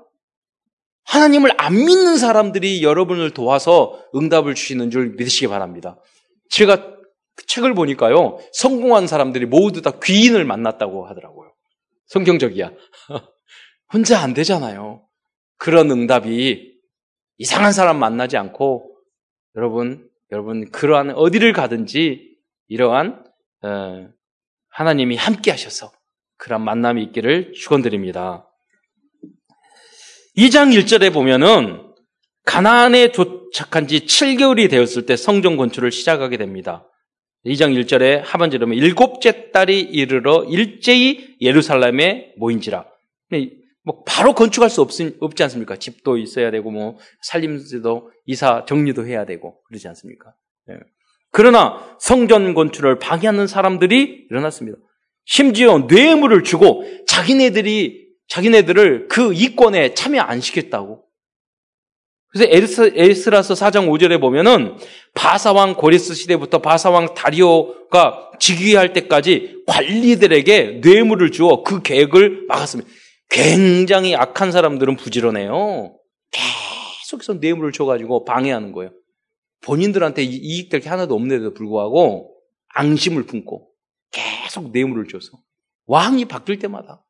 하나님을 1.05 1.53
안 1.57 1.75
믿는 1.75 2.19
사람들이 2.19 2.83
여러분을 2.83 3.31
도와서 3.31 4.05
응답을 4.15 4.55
주시는 4.55 4.91
줄 4.91 5.11
믿으시기 5.17 5.47
바랍니다. 5.47 5.99
제가 6.51 6.98
그 7.39 7.47
책을 7.47 7.73
보니까요, 7.75 8.41
성공한 8.53 9.07
사람들이 9.07 9.47
모두 9.47 9.81
다 9.81 9.93
귀인을 10.03 10.45
만났다고 10.45 11.07
하더라고요. 11.07 11.55
성경적이야. 12.07 12.73
혼자 13.93 14.19
안 14.19 14.35
되잖아요. 14.35 15.07
그런 15.57 15.89
응답이 15.89 16.75
이상한 17.37 17.73
사람 17.73 18.01
만나지 18.01 18.37
않고 18.37 18.93
여러분, 19.55 20.11
여러분 20.33 20.69
그러한 20.73 21.13
어디를 21.13 21.53
가든지 21.53 22.37
이러한 22.67 23.25
어, 23.63 24.09
하나님이 24.71 25.15
함께 25.17 25.53
하셔서 25.53 25.93
그런 26.37 26.65
만남이 26.65 27.05
있기를 27.05 27.53
축원드립니다. 27.53 28.51
2장 30.37 30.77
1절에 30.77 31.13
보면은 31.15 31.85
가나안에 32.45 33.13
도착한 33.13 33.87
지 33.87 34.01
7개월이 34.01 34.69
되었을 34.69 35.07
때 35.07 35.17
성전 35.17 35.57
건축을 35.57 35.93
시작하게 35.93 36.37
됩니다. 36.37 36.85
2장 37.47 37.79
1절에 37.81 38.23
하반절에 38.25 38.65
보면 38.65 38.79
일곱째 38.79 39.51
딸이 39.53 39.81
이르러 39.81 40.45
일제히 40.45 41.37
예루살렘에 41.41 42.35
모인지라. 42.37 42.87
뭐 43.85 44.03
바로 44.05 44.35
건축할 44.35 44.69
수 44.69 44.83
없, 44.83 44.91
없지 45.21 45.43
않습니까? 45.45 45.77
집도 45.77 46.19
있어야 46.19 46.51
되고 46.51 46.71
뭐 46.71 46.99
살림도 47.23 48.11
이사 48.27 48.65
정리도 48.67 49.07
해야 49.07 49.25
되고 49.25 49.63
그러지 49.65 49.89
않습니까? 49.89 50.35
네. 50.67 50.75
그러나 51.31 51.97
성전 52.01 52.55
건축을 52.55 52.99
방해하는 52.99 53.47
사람들이 53.47 54.27
일어났습니다. 54.31 54.79
심지어 55.25 55.87
뇌물을 55.89 56.43
주고 56.43 56.85
자기네들이 57.07 58.09
자기네들을 58.29 59.09
그 59.09 59.33
이권에 59.33 59.95
참여 59.95 60.21
안 60.21 60.41
시켰다고. 60.41 61.05
그래서 62.31 62.51
에스, 62.51 62.93
에스라서 62.95 63.55
4장 63.55 63.89
5절에 63.89 64.21
보면은 64.21 64.77
바사왕 65.15 65.75
고리스 65.75 66.15
시대부터 66.15 66.59
바사왕 66.59 67.15
다리오가 67.15 68.31
즉위할 68.39 68.93
때까지 68.93 69.65
관리들에게 69.67 70.81
뇌물을 70.83 71.31
주어 71.33 71.63
그 71.63 71.83
계획을 71.83 72.47
막았습니다. 72.47 72.91
굉장히 73.31 74.15
악한 74.15 74.53
사람들은 74.53 74.97
부지런해요. 74.97 75.99
계속해서 76.31 77.35
뇌물을 77.35 77.73
줘가지고 77.73 78.25
방해하는 78.25 78.73
거예요. 78.73 78.93
본인들한테 79.63 80.23
이익될 80.23 80.81
게 80.81 80.89
하나도 80.89 81.15
없는데도 81.15 81.55
불구하고 81.55 82.35
앙심을 82.75 83.25
품고 83.25 83.71
계속 84.11 84.71
뇌물을 84.71 85.09
줘서 85.09 85.39
왕이 85.87 86.27
바뀔 86.27 86.59
때마다 86.59 87.05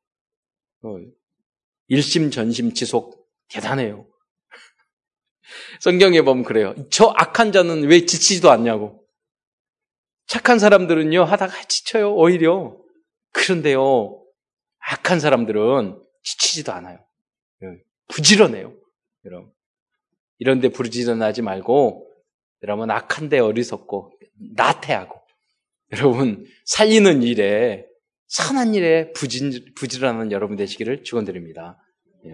어, 0.82 0.96
일심 1.88 2.30
전심 2.30 2.72
지속 2.72 3.26
대단해요. 3.48 4.06
성경에 5.80 6.22
보면 6.22 6.44
그래요. 6.44 6.74
저 6.90 7.12
악한 7.16 7.52
자는 7.52 7.84
왜 7.84 8.06
지치지도 8.06 8.50
않냐고. 8.50 9.04
착한 10.26 10.58
사람들은요, 10.58 11.24
하다가 11.24 11.64
지쳐요, 11.64 12.14
오히려. 12.14 12.76
그런데요, 13.32 14.22
악한 14.78 15.20
사람들은 15.20 16.00
지치지도 16.22 16.72
않아요. 16.72 16.98
예, 17.62 17.66
부지런해요. 18.08 18.74
여러분. 19.24 19.50
이런데 20.38 20.68
부지런하지 20.68 21.42
말고, 21.42 22.06
여러분, 22.62 22.90
악한데 22.90 23.38
어리석고, 23.38 24.12
나태하고, 24.54 25.20
여러분, 25.92 26.46
살리는 26.64 27.22
일에, 27.22 27.86
선한 28.26 28.74
일에 28.74 29.12
부진, 29.12 29.52
부지런한 29.74 30.32
여러분 30.32 30.56
되시기를 30.56 31.02
축원드립니다. 31.02 31.82
예. 32.26 32.32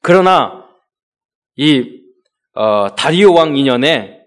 그러나 0.00 0.68
이 1.56 2.00
어, 2.54 2.94
다리오 2.94 3.32
왕 3.34 3.54
2년에 3.54 4.24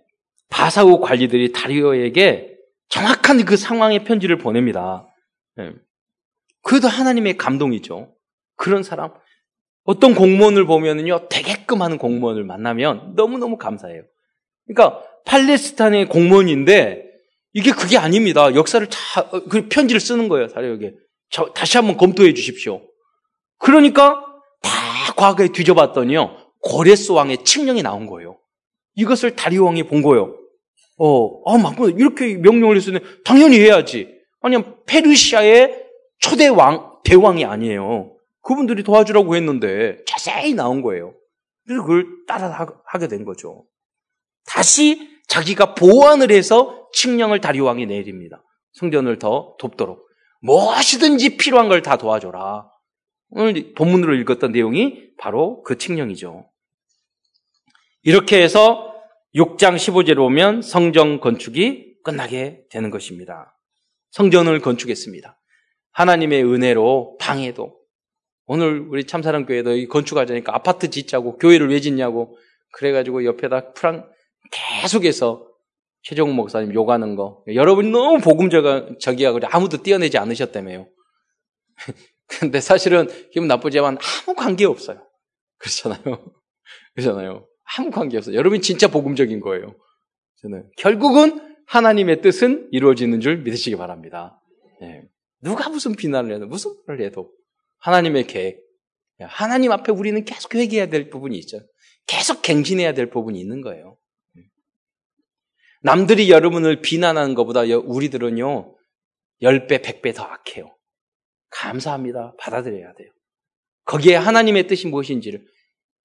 바사우 0.50 1.00
관리들이 1.00 1.52
다리오에게 1.52 2.56
정확한 2.90 3.46
그 3.46 3.58
상황의 3.58 4.04
편지를 4.04 4.38
보냅니다. 4.38 5.08
예. 5.60 5.74
그래도 6.62 6.88
하나님의 6.88 7.38
감동이죠. 7.38 8.14
그런 8.56 8.84
사람 8.84 9.14
어떤 9.84 10.16
공무원을 10.16 10.66
보면은요 10.66 11.30
되게끔 11.30 11.82
하는 11.82 11.98
공무원을 11.98 12.44
만나면 12.44 13.14
너무너무 13.16 13.58
감사해요. 13.58 14.04
그러니까 14.66 15.04
팔레스타인의 15.26 16.08
공무원인데 16.08 17.06
이게 17.54 17.72
그게 17.72 17.98
아닙니다. 17.98 18.54
역사를 18.54 18.86
다, 18.88 19.22
어, 19.22 19.44
그 19.50 19.68
편지를 19.70 20.00
쓰는 20.00 20.28
거예요, 20.30 20.48
다리오에게. 20.48 20.94
다시 21.56 21.78
한번 21.78 21.98
검토해 21.98 22.34
주십시오. 22.34 22.82
그러니까 23.58 24.24
다 24.62 24.72
과거에 25.16 25.50
뒤져봤더니요. 25.50 26.47
고레스 26.62 27.12
왕의 27.12 27.44
칙령이 27.44 27.84
나온 27.84 28.08
거예요. 28.08 28.38
이것을 28.96 29.36
다리오 29.36 29.66
왕이 29.66 29.84
본 29.84 30.02
거예요. 30.02 30.36
어, 30.98 31.52
아, 31.52 31.58
막 31.58 31.78
이렇게 31.98 32.36
명령을 32.36 32.76
했으니 32.76 33.00
당연히 33.24 33.60
해야지. 33.60 34.16
아니면 34.42 34.78
페르시아의 34.86 35.86
초대 36.20 36.48
왕, 36.48 36.98
대왕이 37.04 37.46
아니에요. 37.46 38.16
그분들이 38.42 38.84
도와주라고 38.84 39.36
했는데 39.36 40.04
자세히 40.08 40.54
나온 40.54 40.82
거예요. 40.82 41.14
그래서 41.66 41.82
그걸 41.84 42.06
따라 42.28 42.68
하게 42.86 43.08
된 43.08 43.26
거죠. 43.26 43.66
다시 44.46 45.10
자기가 45.28 45.76
보완을 45.76 46.32
해서 46.32 46.88
칙령을 46.94 47.42
다리왕이 47.42 47.86
내립니다. 47.86 48.42
성전을 48.74 49.20
더 49.20 49.56
돕도록. 49.60 50.08
무엇이든지 50.42 51.38
필요한 51.38 51.68
걸 51.68 51.82
다 51.82 51.98
도와줘라. 51.98 52.70
오늘 53.30 53.74
본문으로 53.74 54.16
읽었던 54.16 54.52
내용이 54.52 55.12
바로 55.18 55.62
그 55.64 55.78
칙령이죠. 55.78 56.50
이렇게 58.04 58.42
해서 58.42 58.94
6장 59.36 59.76
15절에 59.76 60.16
보면 60.16 60.62
성전 60.62 61.20
건축이 61.20 61.98
끝나게 62.04 62.64
되는 62.70 62.90
것입니다. 62.90 63.58
성전을 64.12 64.62
건축했습니다. 64.62 65.40
하나님의 65.92 66.44
은혜로 66.46 67.18
방해도 67.20 67.76
오늘 68.46 68.88
우리 68.88 69.04
참사랑교회도 69.04 69.90
건축하자니까 69.90 70.56
아파트 70.56 70.90
짓자고 70.90 71.38
교회를 71.38 71.70
왜 71.70 71.82
짓냐고 71.82 72.38
그래가지고 72.72 73.26
옆에다 73.26 73.74
프랑 73.74 74.10
계속해서 74.52 75.46
최종 76.02 76.34
목사님 76.36 76.74
욕하는 76.74 77.16
거 77.16 77.44
여러분이 77.54 77.90
너무 77.90 78.20
복음적이야 78.22 79.34
그래 79.34 79.48
아무도 79.52 79.84
띄어내지 79.84 80.18
않으셨다며요. 80.18 80.88
근데 82.28 82.60
사실은 82.60 83.08
기분 83.32 83.48
나쁘지만 83.48 83.98
아무 83.98 84.36
관계 84.36 84.66
없어요. 84.66 85.06
그렇잖아요. 85.58 86.34
그렇잖아요. 86.96 87.48
아무 87.78 87.92
관계 87.92 88.18
없어요. 88.18 88.36
여러분이 88.36 88.62
진짜 88.62 88.88
복음적인 88.88 89.40
거예요. 89.40 89.76
저는 90.42 90.70
결국은 90.78 91.58
하나님의 91.68 92.22
뜻은 92.22 92.70
이루어지는 92.72 93.20
줄 93.20 93.38
믿으시기 93.38 93.76
바랍니다. 93.76 94.42
네. 94.82 95.04
누가 95.42 95.70
무슨 95.70 95.96
비난을 95.96 96.36
해도 96.36 96.48
무슨 96.48 96.76
말을 96.88 97.06
해도 97.06 97.32
하나님의 97.80 98.28
계획. 98.28 98.66
하나님 99.20 99.72
앞에 99.72 99.92
우리는 99.92 100.24
계속 100.26 100.54
회개해야 100.54 100.88
될 100.88 101.10
부분이 101.10 101.38
있죠. 101.40 101.60
계속 102.06 102.42
갱신해야 102.42 102.94
될 102.94 103.10
부분이 103.10 103.40
있는 103.40 103.62
거예요. 103.62 103.98
남들이 105.82 106.30
여러분을 106.30 106.82
비난하는 106.82 107.34
것보다 107.34 107.62
우리들은요, 107.62 108.76
10배, 109.42 109.82
100배 109.82 110.16
더 110.16 110.24
악해요. 110.24 110.77
감사합니다. 111.50 112.34
받아들여야 112.40 112.94
돼요. 112.94 113.10
거기에 113.86 114.16
하나님의 114.16 114.68
뜻이 114.68 114.88
무엇인지를 114.88 115.46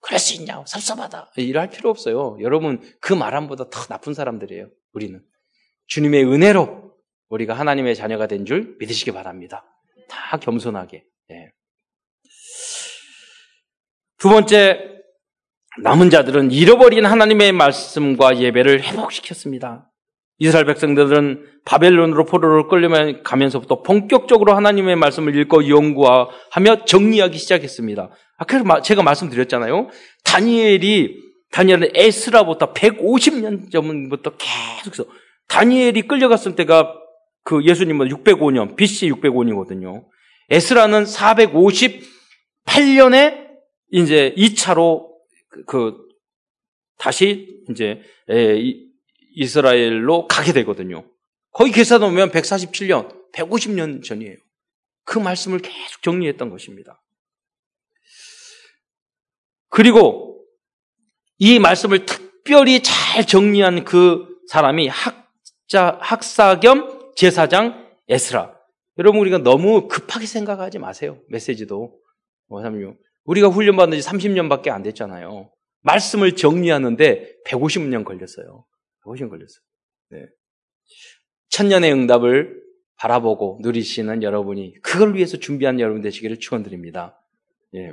그럴 0.00 0.18
수 0.18 0.34
있냐고 0.34 0.64
섭섭하다 0.66 1.32
이럴 1.36 1.68
필요 1.70 1.90
없어요. 1.90 2.36
여러분 2.40 2.80
그 3.00 3.12
말함보다 3.12 3.70
더 3.70 3.84
나쁜 3.86 4.14
사람들이에요. 4.14 4.68
우리는 4.92 5.22
주님의 5.86 6.24
은혜로 6.24 6.92
우리가 7.28 7.54
하나님의 7.54 7.94
자녀가 7.96 8.26
된 8.26 8.44
줄 8.44 8.76
믿으시기 8.78 9.10
바랍니다. 9.12 9.64
다 10.08 10.38
겸손하게. 10.38 11.04
예. 11.30 11.50
두 14.18 14.28
번째 14.28 14.90
남은 15.82 16.10
자들은 16.10 16.50
잃어버린 16.50 17.06
하나님의 17.06 17.52
말씀과 17.52 18.38
예배를 18.38 18.82
회복시켰습니다. 18.82 19.90
이스라엘 20.42 20.66
백성들은 20.66 21.46
바벨론으로 21.64 22.24
포로로 22.24 22.66
끌려가면서부터 22.66 23.82
본격적으로 23.82 24.56
하나님의 24.56 24.96
말씀을 24.96 25.36
읽고 25.36 25.68
연구하며 25.68 26.84
정리하기 26.84 27.38
시작했습니다. 27.38 28.10
아, 28.38 28.44
그래서 28.44 28.82
제가 28.82 29.04
말씀드렸잖아요. 29.04 29.88
다니엘이, 30.24 31.16
다니엘은 31.52 31.90
에스라부터 31.94 32.72
150년 32.72 33.70
전부터 33.70 34.32
계속해서 34.36 35.04
다니엘이 35.46 36.08
끌려갔을 36.08 36.56
때가 36.56 36.92
그 37.44 37.64
예수님은 37.64 38.08
605년, 38.08 38.74
BC 38.74 39.12
605년이거든요. 39.12 40.02
에스라는 40.50 41.04
458년에 41.04 43.46
이제 43.92 44.34
2차로 44.36 45.06
그, 45.50 45.64
그 45.66 45.98
다시 46.98 47.62
이제 47.70 48.00
이스라엘로 49.34 50.28
가게 50.28 50.52
되거든요. 50.52 51.04
거기 51.52 51.70
계산 51.70 52.00
놓으면 52.00 52.30
147년, 52.30 53.32
150년 53.32 54.04
전이에요. 54.04 54.36
그 55.04 55.18
말씀을 55.18 55.58
계속 55.58 56.02
정리했던 56.02 56.50
것입니다. 56.50 57.02
그리고 59.68 60.44
이 61.38 61.58
말씀을 61.58 62.06
특별히 62.06 62.82
잘 62.82 63.26
정리한 63.26 63.84
그 63.84 64.28
사람이 64.48 64.88
학자, 64.88 65.98
학사 66.00 66.60
겸 66.60 67.12
제사장 67.16 67.88
에스라. 68.08 68.54
여러분, 68.98 69.20
우리가 69.20 69.38
너무 69.38 69.88
급하게 69.88 70.26
생각하지 70.26 70.78
마세요. 70.78 71.18
메시지도. 71.28 71.98
뭐냐면, 72.48 72.98
우리가 73.24 73.48
훈련받은 73.48 73.98
지 73.98 74.06
30년밖에 74.06 74.68
안 74.68 74.82
됐잖아요. 74.82 75.50
말씀을 75.80 76.36
정리하는데 76.36 77.36
150년 77.46 78.04
걸렸어요. 78.04 78.64
150년 79.04 79.30
걸렸어요. 79.30 79.62
네. 80.10 80.26
천년의 81.48 81.92
응답을 81.92 82.62
바라보고 82.96 83.58
누리시는 83.62 84.22
여러분이 84.22 84.80
그걸 84.82 85.14
위해서 85.14 85.36
준비한 85.36 85.80
여러분 85.80 86.02
되시기를 86.02 86.38
축원드립니다. 86.38 87.20
예. 87.74 87.92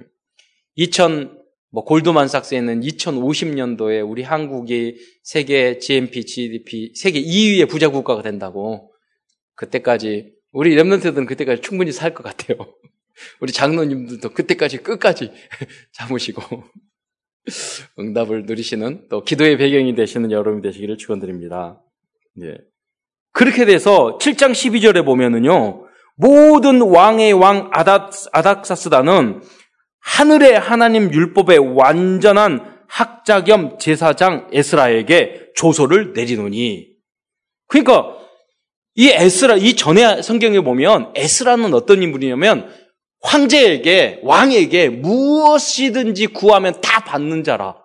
2000, 0.76 1.38
뭐 1.72 1.84
골드만삭스에는 1.84 2.82
2050년도에 2.82 4.08
우리 4.08 4.24
한국이 4.24 4.98
세계 5.24 5.78
GNP, 5.80 6.26
GDP 6.26 6.93
세계 6.95 7.22
2위의 7.22 7.69
부자 7.69 7.89
국가가 7.89 8.22
된다고 8.22 8.93
그때까지 9.56 10.34
우리 10.52 10.76
랩런트들은 10.76 11.28
그때까지 11.28 11.62
충분히 11.62 11.91
살 11.91 12.13
것 12.13 12.24
같아요. 12.24 12.58
우리 13.41 13.52
장로님들도 13.52 14.30
그때까지 14.30 14.78
끝까지 14.78 15.32
참으시고 15.91 16.41
응답을 18.00 18.46
누리시는 18.46 19.08
또 19.10 19.24
기도의 19.24 19.58
배경이 19.58 19.96
되시는 19.96 20.32
여러분이 20.32 20.62
되시기를 20.62 20.98
축원드립니다. 20.98 21.82
예. 22.44 22.58
그렇게 23.32 23.66
돼서 23.66 24.18
7장 24.20 24.52
12절에 24.52 25.06
보면은요. 25.06 25.86
모든 26.16 26.82
왕의 26.82 27.34
왕 27.34 27.70
아닥, 27.72 28.12
아닥사스다는 28.34 29.42
하늘의 30.02 30.60
하나님 30.60 31.14
율법의 31.14 31.76
완전한 31.76 32.80
학자 32.88 33.44
겸 33.44 33.78
제사장 33.78 34.50
에스라에게 34.52 35.52
조서를 35.56 36.14
내리노니. 36.14 36.90
그러니까 37.68 38.18
이 38.96 39.10
에스라 39.10 39.56
이 39.56 39.76
전에 39.76 40.22
성경에 40.22 40.60
보면 40.62 41.14
에스라는 41.16 41.74
어떤 41.74 42.02
인물이냐면 42.04 42.70
황제에게 43.21 44.21
왕에게 44.23 44.89
무엇이든지 44.89 46.27
구하면 46.27 46.79
다 46.82 47.03
받는 47.03 47.43
자라. 47.43 47.75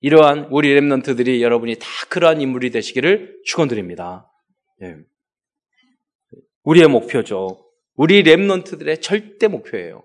이러한 0.00 0.48
우리 0.50 0.74
랩런트들이 0.74 1.40
여러분이 1.40 1.76
다 1.76 1.86
그러한 2.08 2.40
인물이 2.40 2.70
되시기를 2.70 3.40
축원드립니다. 3.44 4.30
예. 4.82 4.96
우리의 6.62 6.88
목표죠. 6.88 7.66
우리 7.96 8.22
랩런트들의 8.22 9.02
절대 9.02 9.46
목표예요. 9.46 10.02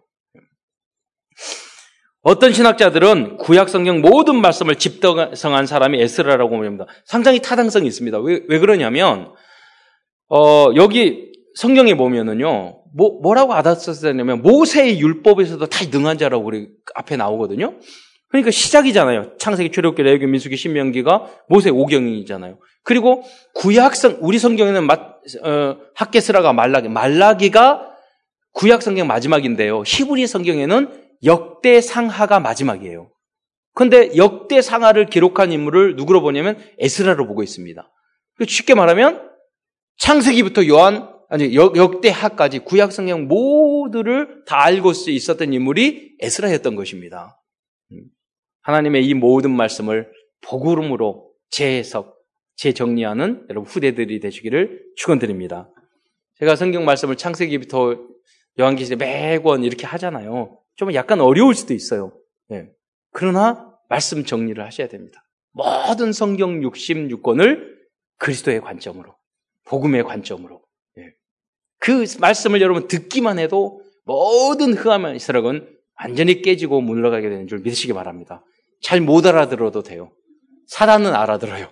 어떤 2.22 2.52
신학자들은 2.52 3.38
구약 3.38 3.70
성경 3.70 4.02
모든 4.02 4.42
말씀을 4.42 4.76
집성한 4.76 5.68
사람이 5.68 6.02
에스라라고 6.02 6.56
합니다. 6.56 6.88
상당히 7.06 7.40
타당성이 7.40 7.88
있습니다. 7.88 8.20
왜, 8.20 8.42
왜 8.48 8.60
그러냐면 8.60 9.34
어, 10.28 10.72
여기 10.76 11.32
성경에 11.54 11.96
보면은요, 11.96 12.84
뭐, 12.96 13.20
뭐라고 13.22 13.54
알았었냐면, 13.54 14.42
모세의 14.42 15.00
율법에서도 15.00 15.66
다 15.66 15.86
능한 15.92 16.18
자라고 16.18 16.46
우리 16.46 16.70
앞에 16.96 17.18
나오거든요? 17.18 17.76
그러니까 18.30 18.52
시작이잖아요. 18.52 19.38
창세기, 19.38 19.72
출애굽기, 19.72 20.02
레위기, 20.04 20.28
민수기, 20.28 20.56
신명기가 20.56 21.30
모세 21.50 21.70
오경이잖아요. 21.70 22.58
그리고 22.84 23.24
구약성, 23.56 24.20
우리 24.22 24.40
성경에는 24.40 24.86
마, 24.86 24.94
어, 24.94 25.78
학계스라가 25.94 26.54
말라기, 26.54 26.88
말라기가 26.90 27.92
구약 28.54 28.82
성경 28.82 29.08
마지막인데요. 29.08 29.84
히브리 29.86 30.28
성경에는 30.28 31.06
역대 31.24 31.82
상하가 31.82 32.40
마지막이에요. 32.40 33.12
그런데 33.74 34.16
역대 34.16 34.62
상하를 34.62 35.08
기록한 35.08 35.52
인물을 35.52 35.98
누구로 35.98 36.22
보냐면 36.22 36.58
에스라로 36.80 37.28
보고 37.28 37.44
있습니다. 37.44 37.92
쉽게 38.48 38.74
말하면 38.74 39.30
창세기부터 39.98 40.68
요한 40.68 41.15
아니 41.36 41.54
역, 41.54 42.00
대하까지 42.00 42.60
구약 42.60 42.94
성경 42.94 43.28
모두를 43.28 44.46
다 44.46 44.64
알고 44.64 44.94
수 44.94 45.12
있었던 45.12 45.52
인물이 45.52 46.16
에스라였던 46.22 46.76
것입니다. 46.76 47.44
음. 47.92 48.06
하나님의 48.62 49.06
이 49.06 49.14
모든 49.14 49.52
말씀을 49.52 50.10
복음으로 50.40 51.34
재해석, 51.50 52.16
재정리하는 52.56 53.48
여러분 53.50 53.70
후대들이 53.70 54.22
되시기를 54.22 54.82
축원드립니다. 54.96 55.70
제가 56.40 56.56
성경 56.56 56.86
말씀을 56.86 57.18
창세기부터 57.18 57.98
요한계시록 58.58 59.00
매권 59.00 59.66
이렇게 59.66 59.86
하잖아요. 59.88 60.58
좀 60.78 60.94
약간 60.94 61.20
어려울 61.20 61.54
수도 61.54 61.74
있어요. 61.74 62.18
네. 62.48 62.70
그러나 63.12 63.74
말씀 63.90 64.24
정리를 64.24 64.64
하셔야 64.64 64.88
됩니다. 64.88 65.22
모든 65.52 66.14
성경 66.14 66.62
66권을 66.62 67.76
그리스도의 68.20 68.62
관점으로, 68.62 69.18
복음의 69.66 70.06
관점으로. 70.06 70.66
예. 71.76 71.86
그 71.86 72.06
말씀을 72.20 72.62
여러분 72.62 72.88
듣기만 72.88 73.40
해도 73.40 73.82
모든 74.06 74.74
흑암의 74.74 75.16
이스락은 75.16 75.70
완전히 76.02 76.42
깨지고 76.42 76.82
물러가게 76.82 77.30
되는 77.30 77.48
줄 77.48 77.60
믿으시기 77.60 77.94
바랍니다. 77.94 78.44
잘 78.82 79.02
못 79.02 79.26
알아들어도 79.26 79.84
돼요. 79.84 80.12
사단은 80.68 81.14
알아들어요. 81.16 81.72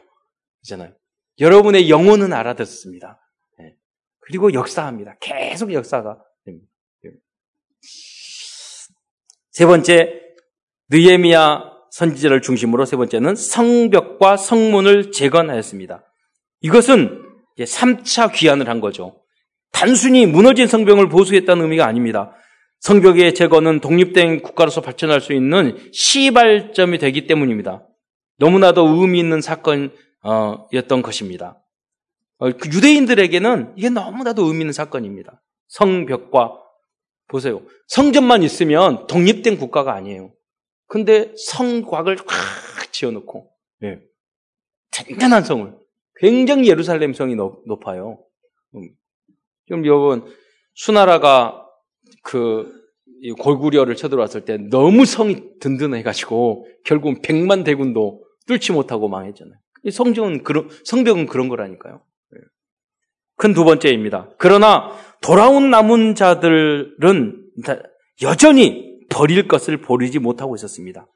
그잖아요. 0.61 0.93
여러분의 1.39 1.89
영혼은 1.89 2.31
알아듣습니다. 2.33 3.19
네. 3.59 3.75
그리고 4.19 4.53
역사합니다. 4.53 5.17
계속 5.19 5.73
역사가 5.73 6.23
됩니다. 6.45 6.67
세 9.51 9.65
번째, 9.65 10.21
느에미아 10.89 11.71
선지자를 11.91 12.41
중심으로 12.41 12.85
세 12.85 12.95
번째는 12.95 13.35
성벽과 13.35 14.37
성문을 14.37 15.11
재건하였습니다. 15.11 16.03
이것은 16.61 17.21
3차 17.59 18.33
귀환을 18.33 18.67
한 18.67 18.79
거죠. 18.79 19.22
단순히 19.73 20.25
무너진 20.25 20.67
성벽을 20.67 21.09
보수했다는 21.09 21.63
의미가 21.63 21.85
아닙니다. 21.85 22.33
성벽의 22.79 23.33
제거는 23.33 23.81
독립된 23.81 24.41
국가로서 24.41 24.79
발전할 24.81 25.19
수 25.19 25.33
있는 25.33 25.77
시발점이 25.91 26.99
되기 26.99 27.27
때문입니다. 27.27 27.85
너무나도 28.37 28.87
의미 28.87 29.19
있는 29.19 29.41
사건이었던 29.41 31.01
것입니다. 31.01 31.61
어, 32.37 32.51
그 32.51 32.69
유대인들에게는 32.69 33.73
이게 33.75 33.89
너무나도 33.89 34.43
의미 34.45 34.61
있는 34.61 34.73
사건입니다. 34.73 35.41
성벽과 35.67 36.59
보세요. 37.27 37.61
성전만 37.87 38.43
있으면 38.43 39.07
독립된 39.07 39.57
국가가 39.57 39.93
아니에요. 39.93 40.33
근데 40.87 41.33
성곽을 41.47 42.17
꽉 42.17 42.93
지어놓고 42.93 43.49
네. 43.79 43.99
단단한 44.91 45.43
성을 45.43 45.73
굉장히 46.17 46.69
예루살렘 46.69 47.13
성이 47.13 47.35
높아요. 47.35 48.23
음. 49.63 49.67
지금 49.67 49.85
여러분 49.85 50.25
수나라가 50.73 51.65
그 52.23 52.71
골구려를 53.39 53.95
쳐들어왔을 53.95 54.45
때 54.45 54.57
너무 54.57 55.05
성이 55.05 55.41
든든해가지고 55.59 56.67
결국은 56.83 57.21
백만 57.21 57.63
대군도 57.63 58.23
뚫지 58.47 58.73
못하고 58.73 59.07
망했잖아요. 59.07 59.55
성경은 59.91 60.43
그런 60.43 60.69
성벽은 60.83 61.27
그런 61.27 61.47
거라니까요. 61.47 62.01
네. 62.31 62.39
큰두 63.37 63.63
번째입니다. 63.63 64.29
그러나 64.37 64.91
돌아온 65.21 65.69
남은 65.69 66.15
자들은 66.15 66.97
여전히 68.21 68.99
버릴 69.09 69.47
것을 69.47 69.77
버리지 69.81 70.19
못하고 70.19 70.55
있었습니다. 70.55 71.07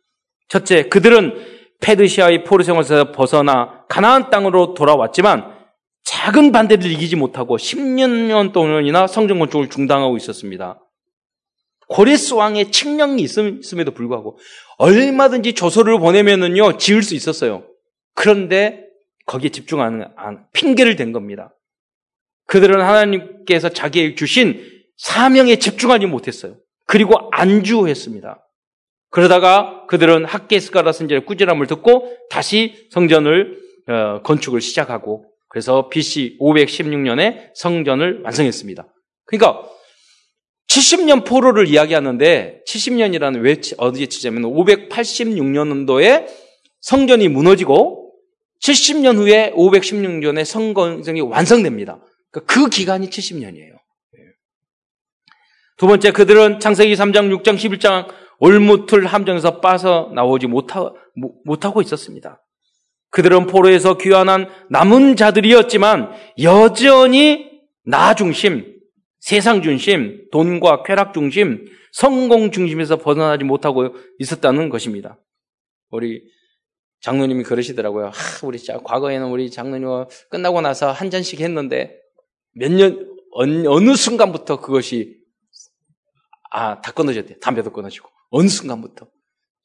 첫째, 0.47 0.87
그들은 0.87 1.33
페르시아의 1.81 2.43
포로 2.43 2.63
생활에서 2.63 3.11
벗어나 3.11 3.85
가나안 3.89 4.29
땅으로 4.29 4.73
돌아왔지만 4.73 5.56
작은 6.07 6.53
반대를 6.53 6.89
이기지 6.89 7.17
못하고 7.17 7.57
10년 7.57 8.53
동안이나 8.53 9.07
성전 9.07 9.39
건축을 9.39 9.69
중단하고 9.69 10.15
있었습니다. 10.15 10.79
고레스 11.89 12.33
왕의 12.33 12.71
칙령이 12.71 13.21
있음에도 13.21 13.91
불구하고 13.91 14.37
얼마든지 14.77 15.53
조서를 15.53 15.99
보내면은요 15.99 16.77
지을 16.77 17.03
수 17.03 17.13
있었어요. 17.13 17.65
그런데 18.13 18.85
거기에 19.25 19.49
집중하는 19.49 20.07
핑계를 20.53 20.95
댄 20.95 21.11
겁니다. 21.11 21.53
그들은 22.45 22.79
하나님께서 22.79 23.67
자기에게 23.67 24.15
주신 24.15 24.63
사명에 24.95 25.57
집중하지 25.57 26.05
못했어요. 26.05 26.55
그리고 26.85 27.15
안주했습니다. 27.31 28.47
그러다가 29.09 29.85
그들은 29.87 30.23
학계스가라 30.23 30.93
선지의 30.93 31.25
꾸지람을 31.25 31.67
듣고 31.67 32.17
다시 32.29 32.87
성전을 32.91 33.59
어, 33.89 34.21
건축을 34.21 34.61
시작하고 34.61 35.25
그래서 35.57 35.89
BC 35.89 36.37
516년에 36.39 37.49
성전을 37.55 38.21
완성했습니다. 38.23 38.93
그러니까 39.25 39.67
70년 40.67 41.25
포로를 41.25 41.67
이야기하는데 41.67 42.61
70년이라는 42.67 43.41
왜 43.41 43.59
어디에 43.79 44.05
치자면 44.05 44.43
586년도에 44.43 46.27
성전이 46.81 47.29
무너지고 47.29 48.13
70년 48.61 49.15
후에 49.15 49.51
516년에 49.55 50.45
성전이 50.45 51.21
완성됩니다. 51.21 52.05
그러니까 52.29 52.53
그 52.53 52.69
기간이 52.69 53.09
70년이에요. 53.09 53.77
두 55.77 55.87
번째, 55.87 56.11
그들은 56.11 56.59
창세기 56.59 56.93
3장, 56.93 57.35
6장, 57.41 57.55
11장 57.55 58.07
올무틀 58.37 59.07
함정에서 59.07 59.59
빠져나오지 59.59 60.45
못하, 60.45 60.91
못하고 61.45 61.81
있었습니다. 61.81 62.43
그들은 63.09 63.47
포로에서 63.47 63.97
귀환한 63.97 64.49
남은 64.69 65.15
자들이었지만 65.15 66.11
여전히 66.41 67.49
나 67.85 68.13
중심, 68.13 68.75
세상 69.19 69.61
중심, 69.61 70.27
돈과 70.31 70.83
쾌락 70.83 71.13
중심, 71.13 71.65
성공 71.91 72.51
중심에서 72.51 72.97
벗어나지 72.97 73.43
못하고 73.43 73.95
있었다는 74.19 74.69
것입니다. 74.69 75.19
우리 75.89 76.21
장로님이 77.01 77.43
그러시더라고요. 77.43 78.07
하, 78.07 78.47
우리 78.47 78.59
자, 78.59 78.77
과거에는 78.83 79.27
우리 79.27 79.49
장로님과 79.49 80.07
끝나고 80.29 80.61
나서 80.61 80.91
한 80.91 81.09
잔씩 81.09 81.39
했는데 81.41 81.97
몇 82.53 82.71
년, 82.71 83.07
어느 83.31 83.95
순간부터 83.95 84.59
그것이, 84.59 85.15
아, 86.51 86.81
다 86.81 86.91
끊어졌대. 86.91 87.39
담배도 87.39 87.71
끊어지고. 87.71 88.09
어느 88.29 88.47
순간부터. 88.47 89.07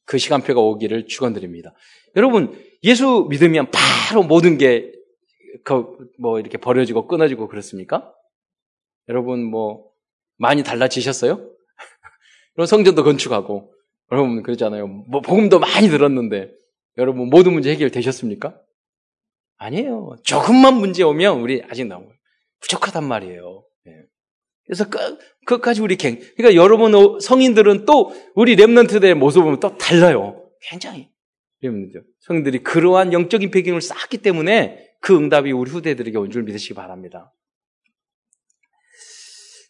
그 0.05 0.19
시간표가 0.19 0.61
오기를 0.61 1.07
축원드립니다. 1.07 1.75
여러분, 2.17 2.53
예수 2.85 3.27
믿으면 3.29 3.71
바로 3.71 4.23
모든 4.23 4.59
게, 4.59 4.93
그, 5.65 5.97
뭐, 6.19 6.41
이렇게 6.41 6.59
버려지고 6.59 7.07
끊어지고 7.07 7.49
그렇습니까? 7.49 8.13
여러분, 9.09 9.45
뭐, 9.45 9.91
많이 10.37 10.63
달라지셨어요? 10.63 11.35
여러분, 12.57 12.67
성전도 12.67 13.05
건축하고, 13.05 13.73
여러분, 14.11 14.43
그러잖아요. 14.43 14.87
뭐, 14.87 15.21
복음도 15.21 15.59
많이 15.59 15.89
들었는데, 15.89 16.51
여러분, 16.99 17.29
모든 17.29 17.53
문제 17.53 17.71
해결되셨습니까? 17.71 18.59
아니에요. 19.63 20.17
조금만 20.25 20.75
문제 20.75 21.03
오면 21.05 21.41
우리 21.41 21.63
아직 21.71 21.87
나온 21.87 22.03
거예요. 22.03 22.17
부족하단 22.61 23.05
말이에요. 23.05 23.65
예. 23.87 23.93
그래서 24.67 24.89
끝, 24.89 25.19
끝까지 25.47 25.83
우리 25.83 25.97
갱. 25.97 26.19
그러니까 26.37 26.61
여러분 26.61 27.21
성인들은 27.21 27.85
또 27.85 28.13
우리 28.35 28.57
랩런트들의 28.57 29.15
모습을 29.15 29.45
보면 29.45 29.61
또 29.61 29.77
달라요. 29.77 30.45
굉장히. 30.63 31.12
랩런트. 31.63 32.03
성인들이 32.21 32.59
그러한 32.61 33.13
영적인 33.13 33.51
배경을 33.51 33.81
쌓았기 33.81 34.19
때문에 34.19 34.91
그 35.01 35.17
응답이 35.17 35.53
우리 35.53 35.71
후대들에게 35.71 36.17
온 36.19 36.31
줄 36.31 36.43
믿으시기 36.43 36.75
바랍니다. 36.75 37.33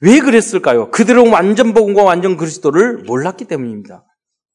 왜 0.01 0.19
그랬을까요? 0.19 0.91
그들은 0.91 1.31
완전 1.31 1.75
복음과 1.75 2.03
완전 2.03 2.37
그리스도를 2.37 2.99
몰랐기 3.05 3.45
때문입니다. 3.45 4.05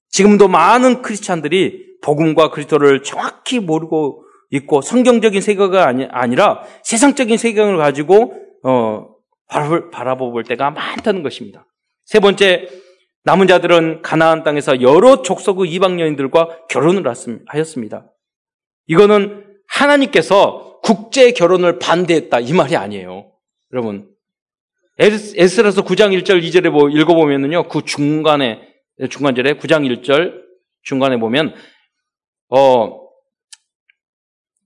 지금도 0.10 0.48
많은 0.48 1.02
크리스찬들이 1.02 1.98
복음과 2.04 2.52
그리스도를 2.52 3.04
정확히 3.04 3.60
모르고 3.60 4.24
있고 4.52 4.82
성경적인 4.82 5.42
세계가 5.42 5.88
아니, 5.88 6.06
아니라 6.10 6.64
세상적인 6.84 7.38
세계를 7.38 7.78
가지고 7.78 8.34
어, 8.64 9.08
바라볼 9.92 10.44
때가 10.44 10.72
많다는 10.72 11.24
것입니다. 11.24 11.66
세 12.06 12.20
번째, 12.20 12.68
남은 13.28 13.48
자들은 13.48 14.04
가나안 14.04 14.44
땅에서 14.44 14.82
여러 14.82 15.22
족속의 15.22 15.70
이방 15.70 16.00
여인들과 16.00 16.68
결혼을 16.70 17.04
하였습니다. 17.48 18.10
이거는 18.88 19.44
하나님께서 19.68 20.80
국제 20.82 21.32
결혼을 21.32 21.78
반대했다 21.78 22.40
이 22.40 22.54
말이 22.54 22.78
아니에요. 22.78 23.30
여러분 23.74 24.08
에스라서 24.98 25.84
9장 25.84 26.18
1절 26.18 26.42
2절에 26.42 26.70
뭐 26.70 26.88
읽어보면은요 26.88 27.68
그 27.68 27.84
중간에 27.84 28.62
중간절에 29.10 29.56
9장 29.56 30.02
1절 30.02 30.42
중간에 30.84 31.18
보면 31.18 31.54
어 32.48 33.08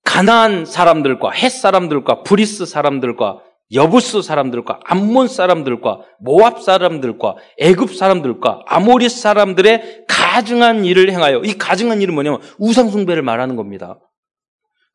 가나안 0.03 0.65
사람들과 0.65 1.31
헷 1.31 1.49
사람들과 1.49 2.21
브리스 2.21 2.67
사람들과 2.67 3.41
여부스 3.73 4.21
사람들과 4.21 4.79
암몬 4.83 5.27
사람들과 5.27 6.01
모압 6.19 6.61
사람들과 6.61 7.35
애굽 7.57 7.95
사람들과 7.95 8.61
아모리 8.67 9.09
사람들의 9.09 10.05
가증한 10.07 10.85
일을 10.85 11.11
행하여 11.11 11.41
이 11.45 11.53
가증한 11.57 12.01
일은 12.01 12.13
뭐냐면 12.13 12.41
우상 12.57 12.89
숭배를 12.89 13.23
말하는 13.23 13.55
겁니다. 13.55 13.99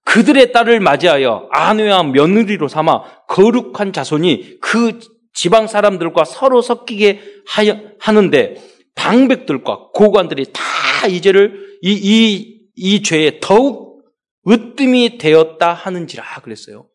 그들의 0.04 0.52
딸을 0.52 0.80
맞이하여 0.80 1.48
아내와 1.50 2.04
며느리로 2.04 2.68
삼아 2.68 3.26
거룩한 3.28 3.92
자손이 3.92 4.58
그 4.60 5.00
지방 5.34 5.66
사람들과 5.66 6.24
서로 6.24 6.62
섞이게 6.62 7.20
하는데 7.98 8.54
방백들과 8.94 9.88
고관들이 9.92 10.46
다 10.52 10.62
이 11.08 11.20
죄를 11.20 11.78
이, 11.82 11.92
이, 11.92 12.68
이 12.74 13.02
죄에 13.02 13.38
더욱 13.40 14.02
으뜸이 14.48 15.18
되었다 15.18 15.72
하는지라 15.72 16.40
그랬어요. 16.42 16.88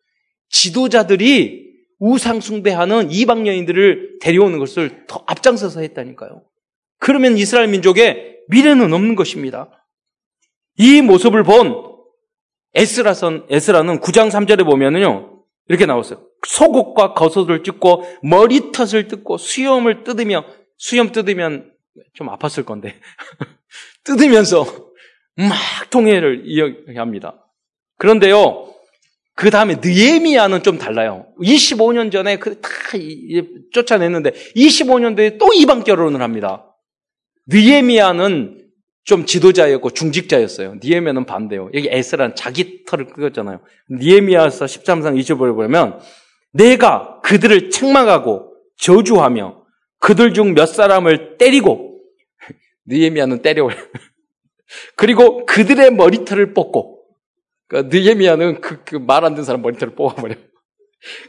지도자들이 0.49 1.70
우상숭배하는 2.01 3.11
이방 3.11 3.47
여인들을 3.47 4.17
데려오는 4.21 4.59
것을 4.59 5.05
더 5.07 5.23
앞장서서 5.27 5.81
했다니까요. 5.81 6.43
그러면 6.97 7.37
이스라엘 7.37 7.67
민족의 7.69 8.39
미래는 8.49 8.91
없는 8.91 9.15
것입니다. 9.15 9.69
이 10.77 11.01
모습을 11.01 11.43
본 11.43 11.89
에스라선, 12.73 13.45
에스라는 13.49 13.99
9장 13.99 14.29
3절에 14.29 14.65
보면은요, 14.65 15.43
이렇게 15.67 15.85
나왔어요. 15.85 16.25
속옷과 16.45 17.13
겉옷을 17.13 17.63
찢고 17.63 18.03
머리털을 18.23 19.07
뜯고 19.07 19.37
수염을 19.37 20.03
뜯으며 20.03 20.43
수염 20.77 21.11
뜯으면 21.11 21.71
좀 22.13 22.27
아팠을 22.27 22.65
건데 22.65 22.95
뜯으면서 24.03 24.65
막 25.35 25.89
통해를 25.91 26.43
이야기합니다. 26.45 27.45
그런데요, 27.97 28.73
그 29.41 29.49
다음에 29.49 29.77
느에미아는 29.83 30.61
좀 30.61 30.77
달라요. 30.77 31.25
25년 31.41 32.11
전에 32.11 32.37
그 32.37 32.61
다 32.61 32.69
쫓아냈는데 33.73 34.33
25년 34.55 35.15
뒤에 35.15 35.39
또 35.39 35.51
이방 35.51 35.83
결혼을 35.83 36.21
합니다. 36.21 36.75
느에미아는 37.47 38.67
좀 39.03 39.25
지도자였고 39.25 39.89
중직자였어요. 39.89 40.75
니에미아는 40.83 41.25
반대요. 41.25 41.71
여기 41.73 41.87
에스라는 41.89 42.35
자기 42.35 42.83
털을 42.85 43.07
끄었잖아요. 43.07 43.61
니에미아서 43.89 44.65
13상 44.65 45.19
20절을 45.19 45.55
보면 45.55 45.99
내가 46.53 47.19
그들을 47.23 47.71
책망하고 47.71 48.53
저주하며 48.77 49.63
그들 49.97 50.35
중 50.35 50.53
몇 50.53 50.67
사람을 50.67 51.39
때리고 51.39 51.99
느에미아는 52.85 53.41
때려요. 53.41 53.69
그리고 54.95 55.47
그들의 55.47 55.93
머리털을 55.95 56.53
뽑고 56.53 56.90
그러니까 57.71 57.95
느에미아는 57.95 58.59
그, 58.61 58.83
그 58.83 58.97
말 58.97 59.23
안 59.23 59.33
듣는 59.33 59.45
사람 59.45 59.61
머리털을 59.61 59.95
뽑아버려. 59.95 60.35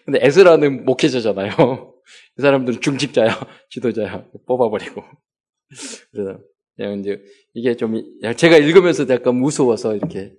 근데 0.05 0.19
에스라는 0.23 0.85
목회자잖아요. 0.85 1.95
이 2.39 2.43
사람들은 2.43 2.81
중직자야, 2.81 3.39
지도자야, 3.71 4.27
뽑아버리고. 4.47 5.03
그래서 6.11 6.39
그냥 6.77 6.99
이제 6.99 7.23
이게 7.55 7.77
좀 7.77 8.03
제가 8.37 8.57
읽으면서 8.57 9.07
약간 9.09 9.37
무서워서 9.37 9.95
이렇게 9.97 10.33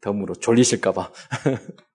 덤으로 0.00 0.34
졸리실까봐. 0.36 1.12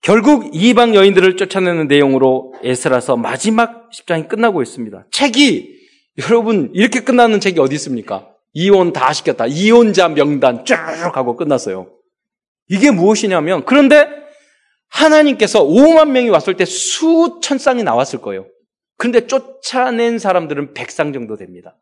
결국 0.00 0.54
이방 0.54 0.94
여인들을 0.94 1.36
쫓아내는 1.36 1.86
내용으로 1.88 2.54
에스라서 2.62 3.16
마지막 3.16 3.90
10장이 3.90 4.28
끝나고 4.28 4.62
있습니다. 4.62 5.06
책이 5.10 5.76
여러분 6.22 6.70
이렇게 6.74 7.00
끝나는 7.00 7.40
책이 7.40 7.60
어디 7.60 7.74
있습니까? 7.74 8.34
이혼 8.58 8.92
다 8.92 9.12
시켰다. 9.12 9.46
이혼자 9.46 10.08
명단 10.08 10.64
쭉 10.64 10.74
하고 11.14 11.36
끝났어요. 11.36 11.92
이게 12.68 12.90
무엇이냐면 12.90 13.64
그런데 13.64 14.08
하나님께서 14.88 15.64
5만 15.64 16.10
명이 16.10 16.28
왔을 16.30 16.56
때 16.56 16.64
수천 16.64 17.58
쌍이 17.58 17.84
나왔을 17.84 18.20
거예요. 18.20 18.46
그런데 18.96 19.28
쫓아낸 19.28 20.18
사람들은 20.18 20.74
100쌍 20.74 21.14
정도 21.14 21.36
됩니다. 21.36 21.76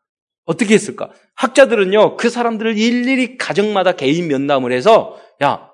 어떻게 0.44 0.74
했을까? 0.74 1.10
학자들은요, 1.36 2.18
그 2.18 2.28
사람들을 2.28 2.76
일일이 2.76 3.38
가정마다 3.38 3.92
개인 3.92 4.28
면담을 4.28 4.70
해서, 4.70 5.18
야, 5.42 5.70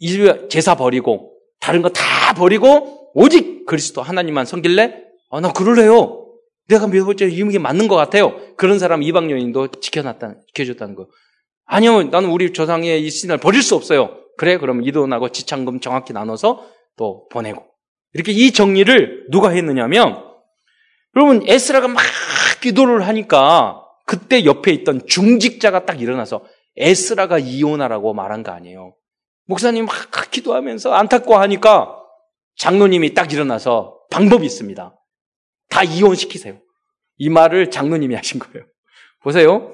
이 0.00 0.16
제사 0.48 0.76
버리고, 0.76 1.34
다른 1.60 1.82
거 1.82 1.90
다 1.90 2.32
버리고, 2.34 3.10
오직 3.14 3.66
그리스도 3.66 4.00
하나님만 4.02 4.46
섬길래? 4.46 4.94
아, 5.30 5.40
나 5.40 5.52
그럴래요. 5.52 6.25
내가 6.68 6.86
믿어볼 6.86 7.16
때 7.16 7.26
이게 7.26 7.58
맞는 7.58 7.88
것 7.88 7.96
같아요. 7.96 8.40
그런 8.56 8.78
사람 8.78 9.02
이방 9.02 9.30
여인도 9.30 9.68
지켜놨다, 9.68 10.34
지켜줬다는 10.48 10.94
거. 10.94 11.08
아니요, 11.64 12.04
나는 12.04 12.30
우리 12.30 12.52
조상의 12.52 13.04
이 13.04 13.10
신을 13.10 13.38
버릴 13.38 13.62
수 13.62 13.74
없어요. 13.74 14.16
그래, 14.36 14.58
그럼 14.58 14.82
이돈하고 14.82 15.30
지창금 15.30 15.80
정확히 15.80 16.12
나눠서 16.12 16.66
또 16.96 17.28
보내고. 17.30 17.64
이렇게 18.14 18.32
이 18.32 18.52
정리를 18.52 19.28
누가 19.30 19.50
했느냐면, 19.50 20.24
여러분, 21.14 21.42
에스라가 21.46 21.88
막 21.88 22.02
기도를 22.60 23.06
하니까 23.06 23.82
그때 24.06 24.44
옆에 24.44 24.72
있던 24.72 25.06
중직자가 25.06 25.86
딱 25.86 26.00
일어나서 26.00 26.44
에스라가 26.76 27.38
이혼하라고 27.38 28.14
말한 28.14 28.42
거 28.42 28.52
아니에요. 28.52 28.94
목사님 29.46 29.86
막 29.86 29.94
기도하면서 30.30 30.92
안타까워하니까 30.92 31.96
장로님이 32.56 33.14
딱 33.14 33.32
일어나서 33.32 33.98
방법이 34.10 34.44
있습니다. 34.44 34.95
다 35.68 35.82
이혼시키세요. 35.82 36.58
이 37.18 37.28
말을 37.28 37.70
장로님이 37.70 38.14
하신 38.14 38.40
거예요. 38.40 38.66
보세요. 39.22 39.72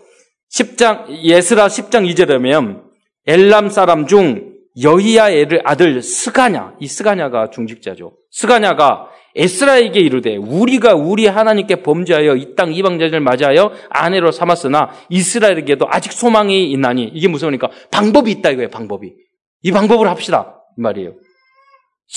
10장, 0.53 1.09
에스라 1.23 1.66
10장 1.68 2.11
2절에 2.12 2.82
엘람 3.26 3.68
사람 3.70 4.07
중 4.07 4.53
여히엘의 4.83 5.47
아들 5.64 6.03
스가냐, 6.03 6.76
이 6.80 6.86
스가냐가 6.86 7.51
중직자죠. 7.51 8.16
스가냐가 8.30 9.09
에스라에게 9.34 10.01
이르되 10.01 10.36
우리가 10.36 10.95
우리 10.95 11.26
하나님께 11.26 11.76
범죄하여 11.82 12.36
이 12.36 12.55
땅 12.55 12.74
이방 12.75 12.91
여자를 12.91 13.20
맞이하여 13.20 13.72
아내로 13.88 14.30
삼았으나 14.30 14.90
이스라엘에게도 15.09 15.86
아직 15.88 16.12
소망이 16.12 16.70
있나니 16.70 17.05
이게 17.14 17.28
무서우니까 17.28 17.70
방법이 17.90 18.30
있다 18.30 18.51
이거예요 18.51 18.68
방법이 18.68 19.14
이 19.62 19.72
방법을 19.72 20.07
합시다 20.09 20.62
이 20.76 20.82
말이에요 20.82 21.14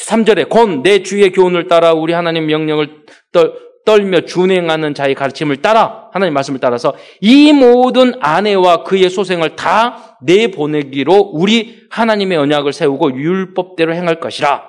3절에 0.03 0.49
곧 0.49 0.83
내 0.83 1.03
주의 1.03 1.31
교훈을 1.31 1.67
따라 1.67 1.93
우리 1.93 2.13
하나님 2.13 2.47
명령을 2.47 3.05
떨, 3.31 3.53
떨며 3.85 4.21
준행하는 4.21 4.93
자의 4.93 5.15
가르침을 5.15 5.61
따라 5.61 6.09
하나님 6.11 6.33
말씀을 6.33 6.59
따라서 6.59 6.95
이 7.21 7.53
모든 7.53 8.13
아내와 8.19 8.83
그의 8.83 9.09
소생을 9.09 9.55
다 9.55 10.17
내보내기로 10.23 11.13
우리 11.33 11.85
하나님의 11.91 12.37
언약을 12.37 12.73
세우고 12.73 13.15
율법대로 13.15 13.93
행할 13.93 14.19
것이라 14.19 14.63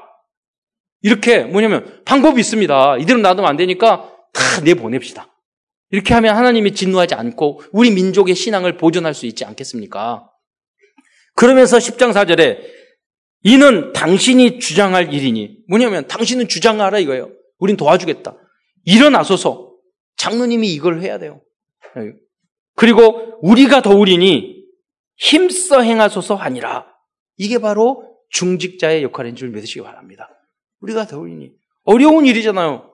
이렇게 1.03 1.41
뭐냐면 1.41 2.03
방법이 2.05 2.41
있습니다. 2.41 2.99
이대로 2.99 3.21
놔두면 3.21 3.49
안 3.49 3.57
되니까 3.57 4.11
다 4.33 4.61
내보냅시다. 4.65 5.29
이렇게 5.91 6.15
하면 6.15 6.37
하나님이 6.37 6.75
진노하지 6.75 7.15
않고 7.15 7.63
우리 7.73 7.91
민족의 7.91 8.35
신앙을 8.35 8.77
보존할 8.77 9.15
수 9.15 9.27
있지 9.27 9.45
않겠습니까? 9.45 10.29
그러면서 11.37 11.79
10장 11.79 12.13
4절에 12.13 12.76
이는 13.43 13.93
당신이 13.93 14.59
주장할 14.59 15.13
일이니 15.13 15.59
뭐냐면 15.69 16.07
당신은 16.09 16.49
주장하라 16.49 16.99
이거예요. 17.01 17.31
우린 17.59 17.77
도와주겠다. 17.77 18.37
일어나서서 18.85 19.73
장로님이 20.17 20.73
이걸 20.73 21.01
해야 21.01 21.19
돼요. 21.19 21.41
그리고 22.75 23.39
우리가 23.43 23.83
도우리니 23.83 24.65
힘써 25.17 25.81
행하소서 25.81 26.37
아니라 26.37 26.87
이게 27.37 27.59
바로 27.59 28.17
중직자의 28.31 29.03
역할인 29.03 29.35
줄 29.37 29.51
믿으시기 29.51 29.83
바랍니다. 29.83 30.29
우리가 30.81 31.07
더우니 31.07 31.53
어려운 31.85 32.27
일이잖아요. 32.27 32.93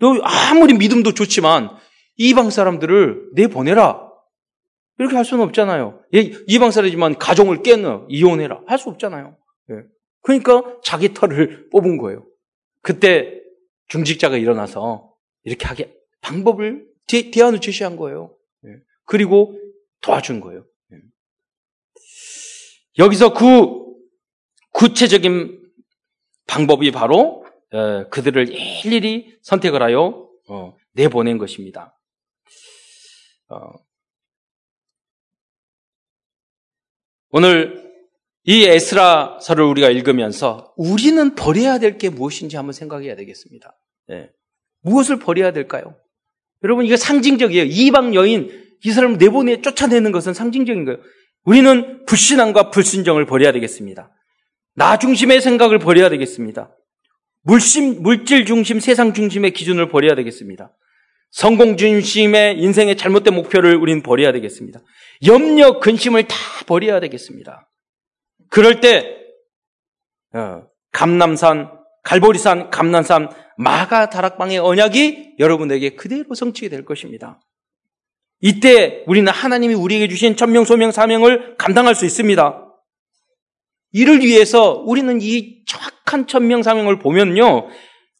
너 0.00 0.14
아무리 0.22 0.74
믿음도 0.74 1.14
좋지만 1.14 1.70
이방 2.16 2.50
사람들을 2.50 3.30
내보내라. 3.34 4.10
이렇게 4.98 5.16
할 5.16 5.24
수는 5.24 5.44
없잖아요. 5.44 6.00
이방 6.46 6.70
사람이지만 6.70 7.18
가정을 7.18 7.62
깨는 7.62 8.06
이혼해라. 8.08 8.60
할 8.66 8.78
수 8.78 8.90
없잖아요. 8.90 9.36
예. 9.70 9.74
그러니까 10.20 10.80
자기 10.82 11.12
털을 11.14 11.70
뽑은 11.70 11.98
거예요. 11.98 12.26
그때 12.80 13.40
중직자가 13.88 14.36
일어나서 14.36 15.14
이렇게 15.44 15.66
하게 15.66 15.94
방법을 16.20 16.88
대안을 17.32 17.60
제시한 17.60 17.96
거예요. 17.96 18.36
예. 18.66 18.76
그리고 19.04 19.58
도와준 20.00 20.40
거예요. 20.40 20.64
예. 20.92 20.98
여기서 22.98 23.34
그 23.34 23.82
구체적인 24.72 25.62
방법이 26.46 26.90
바로 26.90 27.46
어, 27.72 28.08
그들을 28.10 28.48
일일이 28.50 29.38
선택을 29.42 29.82
하여 29.82 30.28
어, 30.48 30.76
내보낸 30.92 31.38
것입니다. 31.38 31.98
어, 33.48 33.72
오늘 37.30 37.91
이 38.44 38.64
에스라서를 38.64 39.64
우리가 39.64 39.90
읽으면서 39.90 40.72
우리는 40.76 41.34
버려야 41.34 41.78
될 41.78 41.98
게 41.98 42.08
무엇인지 42.08 42.56
한번 42.56 42.72
생각해야 42.72 43.14
되겠습니다. 43.16 43.76
네. 44.08 44.30
무엇을 44.82 45.18
버려야 45.18 45.52
될까요? 45.52 45.96
여러분 46.64 46.84
이거 46.84 46.96
상징적이에요. 46.96 47.64
이방 47.64 48.14
여인 48.14 48.50
이 48.84 48.90
사람을 48.90 49.18
내보내 49.18 49.60
쫓아내는 49.62 50.10
것은 50.10 50.34
상징적인 50.34 50.84
거예요. 50.84 51.00
우리는 51.44 52.04
불신앙과 52.06 52.70
불순정을 52.70 53.26
버려야 53.26 53.52
되겠습니다. 53.52 54.10
나 54.74 54.98
중심의 54.98 55.40
생각을 55.40 55.78
버려야 55.78 56.08
되겠습니다. 56.08 56.74
물심, 57.42 58.02
물질 58.02 58.44
중심, 58.46 58.80
세상 58.80 59.12
중심의 59.12 59.52
기준을 59.52 59.88
버려야 59.88 60.14
되겠습니다. 60.14 60.72
성공 61.30 61.76
중심의 61.76 62.58
인생의 62.60 62.96
잘못된 62.96 63.34
목표를 63.34 63.76
우리는 63.76 64.02
버려야 64.02 64.32
되겠습니다. 64.32 64.80
염려, 65.26 65.80
근심을 65.80 66.28
다 66.28 66.36
버려야 66.66 67.00
되겠습니다. 67.00 67.68
그럴 68.52 68.80
때 68.80 69.16
어, 70.34 70.64
감남산, 70.92 71.70
갈보리산, 72.02 72.68
감남산, 72.68 73.30
마가 73.56 74.10
다락방의 74.10 74.58
언약이 74.58 75.36
여러분에게 75.38 75.94
그대로 75.94 76.34
성취가 76.34 76.68
될 76.68 76.84
것입니다. 76.84 77.40
이때 78.40 79.04
우리는 79.06 79.32
하나님이 79.32 79.72
우리에게 79.72 80.06
주신 80.06 80.36
천명, 80.36 80.66
소명, 80.66 80.90
사명을 80.90 81.56
감당할 81.56 81.94
수 81.94 82.04
있습니다. 82.04 82.68
이를 83.92 84.20
위해서 84.20 84.82
우리는 84.84 85.18
이 85.22 85.64
정확한 85.64 86.26
천명 86.26 86.62
사명을 86.62 86.98
보면요. 86.98 87.68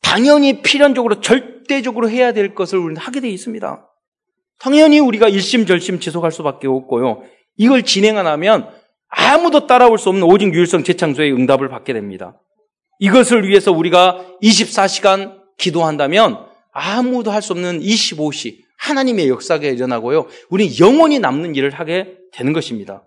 당연히 0.01 0.63
필연적으로 0.63 1.21
절대적으로 1.21 2.09
해야 2.09 2.33
될 2.33 2.55
것을 2.55 2.79
우리는 2.79 2.99
하게 2.99 3.21
되어 3.21 3.31
있습니다. 3.31 3.87
당연히 4.59 4.99
우리가 4.99 5.29
일심절심 5.29 6.01
지속할 6.01 6.33
수밖에 6.33 6.69
없고요. 6.69 7.23
이걸 7.59 7.83
진행 7.83 8.17
안 8.17 8.27
하면 8.27 8.82
아무도 9.15 9.67
따라올 9.67 9.99
수 9.99 10.09
없는 10.09 10.23
오직 10.25 10.53
유일성 10.55 10.85
재창조의 10.85 11.33
응답을 11.35 11.69
받게 11.69 11.93
됩니다. 11.93 12.41
이것을 12.99 13.47
위해서 13.47 13.71
우리가 13.73 14.25
24시간 14.43 15.39
기도한다면 15.59 16.47
아무도 16.73 17.31
할 17.31 17.43
수 17.43 17.53
없는 17.53 17.81
25시 17.81 18.57
하나님의 18.79 19.29
역사가 19.29 19.67
일어나고요. 19.67 20.27
우리 20.49 20.79
영원히 20.81 21.19
남는 21.19 21.55
일을 21.55 21.71
하게 21.71 22.17
되는 22.33 22.53
것입니다. 22.53 23.05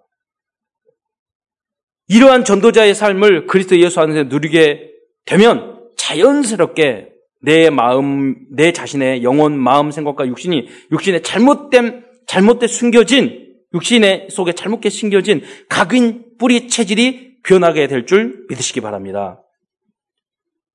이러한 2.08 2.46
전도자의 2.46 2.94
삶을 2.94 3.48
그리스도 3.48 3.78
예수 3.80 4.00
안에서 4.00 4.24
누리게 4.26 4.92
되면 5.26 5.90
자연스럽게 5.98 7.10
내 7.42 7.70
마음, 7.72 8.36
내 8.52 8.72
자신의 8.74 9.24
영혼, 9.24 9.58
마음, 9.58 9.90
생각과 9.90 10.28
육신이 10.28 10.68
육신의 10.92 11.24
잘못된 11.24 12.06
잘못돼 12.28 12.68
숨겨진 12.68 13.45
육신의 13.76 14.30
속에 14.32 14.54
잘못게 14.54 14.90
숨겨진 14.90 15.44
각인 15.70 16.38
뿌리 16.40 16.68
체질이 16.68 17.42
변하게 17.44 17.88
될 17.88 18.06
줄 18.06 18.46
믿으시기 18.50 18.82
바랍니다. 18.82 19.42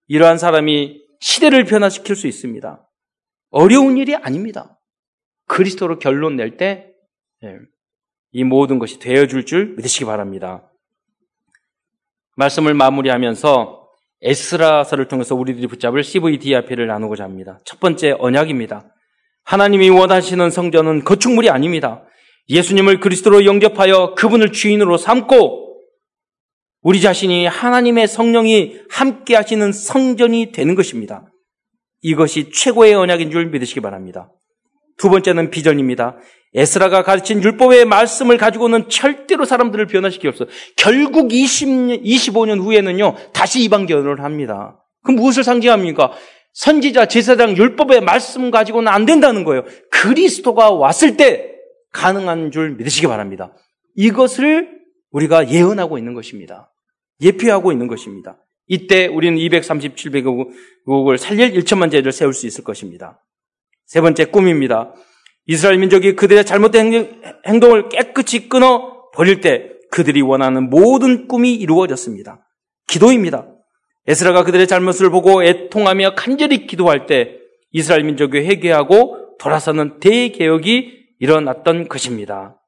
이러한 0.06 0.38
사람이 0.38 1.02
시대를 1.20 1.64
변화시킬 1.64 2.14
수 2.16 2.26
있습니다. 2.26 2.86
어려운 3.50 3.98
일이 3.98 4.14
아닙니다. 4.14 4.78
그리스도로 5.46 5.98
결론 5.98 6.36
낼 6.36 6.56
때이 6.56 6.78
예, 8.34 8.44
모든 8.44 8.78
것이 8.78 8.98
되어줄 8.98 9.46
줄 9.46 9.74
믿으시기 9.76 10.04
바랍니다. 10.04 10.70
말씀을 12.36 12.74
마무리하면서 12.74 13.88
에스라서를 14.22 15.08
통해서 15.08 15.34
우리들이 15.34 15.66
붙잡을 15.66 16.04
CVDRP를 16.04 16.86
나누고자 16.86 17.24
합니다. 17.24 17.58
첫 17.64 17.80
번째 17.80 18.14
언약입니다. 18.18 18.94
하나님이 19.44 19.88
원하시는 19.88 20.50
성전은 20.50 21.04
거축물이 21.04 21.50
아닙니다. 21.50 22.04
예수님을 22.48 23.00
그리스도로 23.00 23.44
영접하여 23.44 24.14
그분을 24.14 24.52
주인으로 24.52 24.96
삼고 24.96 25.70
우리 26.82 27.00
자신이 27.00 27.46
하나님의 27.46 28.08
성령이 28.08 28.80
함께 28.88 29.36
하시는 29.36 29.72
성전이 29.72 30.52
되는 30.52 30.74
것입니다. 30.74 31.30
이것이 32.02 32.50
최고의 32.50 32.94
언약인 32.94 33.30
줄 33.30 33.46
믿으시기 33.46 33.80
바랍니다. 33.80 34.32
두 34.96 35.10
번째는 35.10 35.50
비전입니다. 35.50 36.16
에스라가 36.54 37.02
가르친 37.02 37.42
율법의 37.42 37.84
말씀을 37.84 38.36
가지고는 38.36 38.88
절대로 38.88 39.44
사람들을 39.44 39.86
변화시킬 39.86 40.28
없어. 40.28 40.46
결국 40.76 41.32
20, 41.32 42.02
25년 42.02 42.60
후에는요, 42.60 43.14
다시 43.32 43.62
이방견을 43.62 44.22
합니다. 44.22 44.82
그럼 45.02 45.16
무엇을 45.16 45.44
상징합니까? 45.44 46.12
선지자, 46.52 47.06
제사장, 47.06 47.56
율법의 47.56 48.00
말씀 48.00 48.50
가지고는 48.50 48.90
안 48.90 49.06
된다는 49.06 49.44
거예요. 49.44 49.64
그리스도가 49.90 50.70
왔을 50.70 51.16
때 51.16 51.50
가능한 51.92 52.50
줄 52.50 52.70
믿으시기 52.76 53.06
바랍니다. 53.06 53.52
이것을 53.96 54.80
우리가 55.10 55.50
예언하고 55.50 55.98
있는 55.98 56.14
것입니다. 56.14 56.72
예표하고 57.20 57.72
있는 57.72 57.86
것입니다. 57.86 58.38
이때 58.66 59.06
우리는 59.06 59.36
237개국을 59.36 61.18
살릴 61.18 61.52
1천만 61.54 61.90
제를 61.90 62.12
세울 62.12 62.32
수 62.32 62.46
있을 62.46 62.62
것입니다. 62.64 63.24
세 63.86 64.00
번째 64.00 64.26
꿈입니다. 64.26 64.94
이스라엘 65.46 65.78
민족이 65.78 66.14
그들의 66.14 66.44
잘못된 66.46 67.20
행동을 67.46 67.88
깨끗이 67.88 68.48
끊어 68.48 69.10
버릴 69.12 69.40
때 69.40 69.72
그들이 69.90 70.22
원하는 70.22 70.70
모든 70.70 71.26
꿈이 71.26 71.54
이루어졌습니다. 71.54 72.46
기도입니다. 72.86 73.48
에스라가 74.06 74.44
그들의 74.44 74.68
잘못을 74.68 75.10
보고 75.10 75.42
애통하며 75.42 76.14
간절히 76.14 76.66
기도할 76.66 77.06
때 77.06 77.38
이스라엘 77.72 78.04
민족이 78.04 78.38
회개하고 78.38 79.36
돌아서는 79.38 79.98
대개혁이 79.98 80.99
일어났던 81.20 81.88
것입니다. 81.88 82.60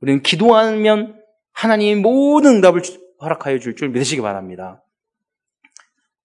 우리는 0.00 0.22
기도하면 0.22 1.20
하나님이 1.52 2.00
모든 2.00 2.56
응답을 2.56 2.82
허락하여 3.20 3.58
줄 3.60 3.76
줄 3.76 3.90
믿으시기 3.90 4.20
바랍니다. 4.20 4.82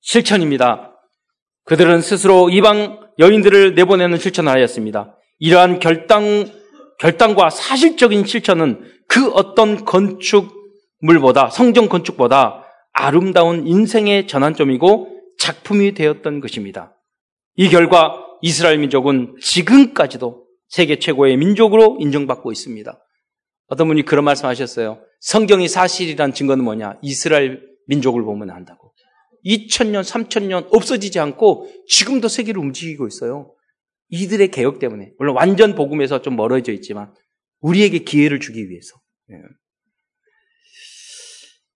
실천입니다. 0.01 0.95
그들은 1.65 2.01
스스로 2.01 2.49
이방 2.49 3.11
여인들을 3.19 3.75
내보내는 3.75 4.17
실천을 4.17 4.51
하였습니다. 4.51 5.15
이러한 5.37 5.79
결당, 5.79 6.49
결단과 6.97 7.49
사실적인 7.49 8.25
실천은 8.25 8.83
그 9.07 9.29
어떤 9.31 9.85
건축물보다, 9.85 11.49
성전 11.49 11.89
건축보다 11.89 12.65
아름다운 12.93 13.67
인생의 13.67 14.27
전환점이고 14.27 15.19
작품이 15.37 15.93
되었던 15.93 16.39
것입니다. 16.39 16.95
이 17.55 17.69
결과 17.69 18.25
이스라엘 18.41 18.77
민족은 18.79 19.35
지금까지도 19.41 20.48
세계 20.69 20.99
최고의 20.99 21.37
민족으로 21.37 21.97
인정받고 21.99 22.51
있습니다. 22.51 23.05
어떤 23.67 23.87
분이 23.87 24.03
그런 24.03 24.23
말씀 24.23 24.45
하셨어요. 24.45 25.01
성경이 25.19 25.67
사실이란 25.67 26.33
증거는 26.33 26.63
뭐냐? 26.63 26.99
이스라엘 27.01 27.61
민족을 27.87 28.23
보면 28.23 28.49
안다고. 28.51 28.93
2000년, 29.45 30.03
3000년 30.03 30.67
없어지지 30.71 31.19
않고 31.19 31.69
지금도 31.87 32.27
세계를 32.27 32.61
움직이고 32.61 33.07
있어요. 33.07 33.53
이들의 34.09 34.49
개혁 34.51 34.79
때문에. 34.79 35.11
물론 35.17 35.35
완전 35.35 35.75
복음에서 35.75 36.21
좀 36.21 36.35
멀어져 36.35 36.71
있지만 36.73 37.13
우리에게 37.61 37.99
기회를 37.99 38.39
주기 38.39 38.69
위해서. 38.69 38.95
예. 39.31 39.35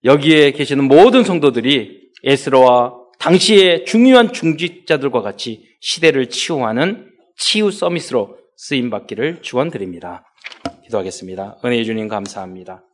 여기에 0.04 0.52
계시는 0.52 0.84
모든 0.84 1.24
성도들이 1.24 2.10
에스로와 2.24 2.94
당시의 3.18 3.86
중요한 3.86 4.32
중직자들과 4.32 5.22
같이 5.22 5.64
시대를 5.80 6.28
치유하는 6.28 7.10
치유 7.36 7.70
서밋으로 7.70 8.36
쓰임 8.56 8.90
받기를 8.90 9.42
축원드립니다. 9.42 10.24
기도하겠습니다. 10.84 11.58
은혜의 11.64 11.84
주님 11.84 12.08
감사합니다. 12.08 12.84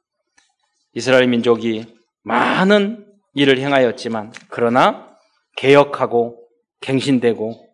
이스라엘 0.95 1.27
민족이 1.29 1.87
많은 2.23 3.07
일을 3.35 3.59
행하였지만 3.59 4.33
그러나 4.49 5.17
개혁하고 5.57 6.39
갱신되고 6.81 7.69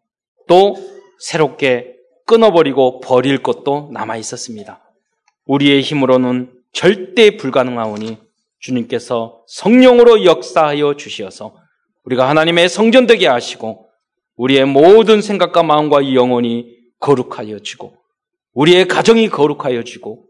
또 0.48 0.76
새롭게 1.18 1.94
끊어버리고 2.26 3.00
버릴 3.00 3.42
것도 3.42 3.90
남아 3.92 4.16
있었습니다. 4.16 4.82
우리의 5.46 5.80
힘으로는 5.80 6.52
절대 6.72 7.36
불가능하오니 7.36 8.18
주님께서 8.58 9.44
성령으로 9.46 10.24
역사하여 10.24 10.96
주시어서 10.96 11.56
우리가 12.04 12.28
하나님의 12.28 12.68
성전되게 12.68 13.28
하시고 13.28 13.88
우리의 14.36 14.66
모든 14.66 15.22
생각과 15.22 15.62
마음과 15.62 16.12
영혼이 16.14 16.75
거룩하여 17.00 17.60
지고 17.60 17.96
우리의 18.54 18.88
가정이 18.88 19.28
거룩하여 19.28 19.84
지고 19.84 20.24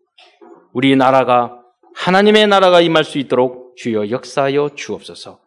우리 0.72 0.96
나라가 0.96 1.62
하나님의 1.94 2.46
나라가 2.48 2.80
임할 2.80 3.04
수 3.04 3.18
있도록 3.18 3.76
주여 3.76 4.10
역사하여 4.10 4.70
주옵소서. 4.74 5.40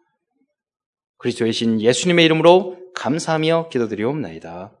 그리스도의 1.18 1.52
신 1.52 1.80
예수님의 1.80 2.24
이름으로 2.24 2.78
감사하며 2.94 3.68
기도드리옵나이다. 3.70 4.72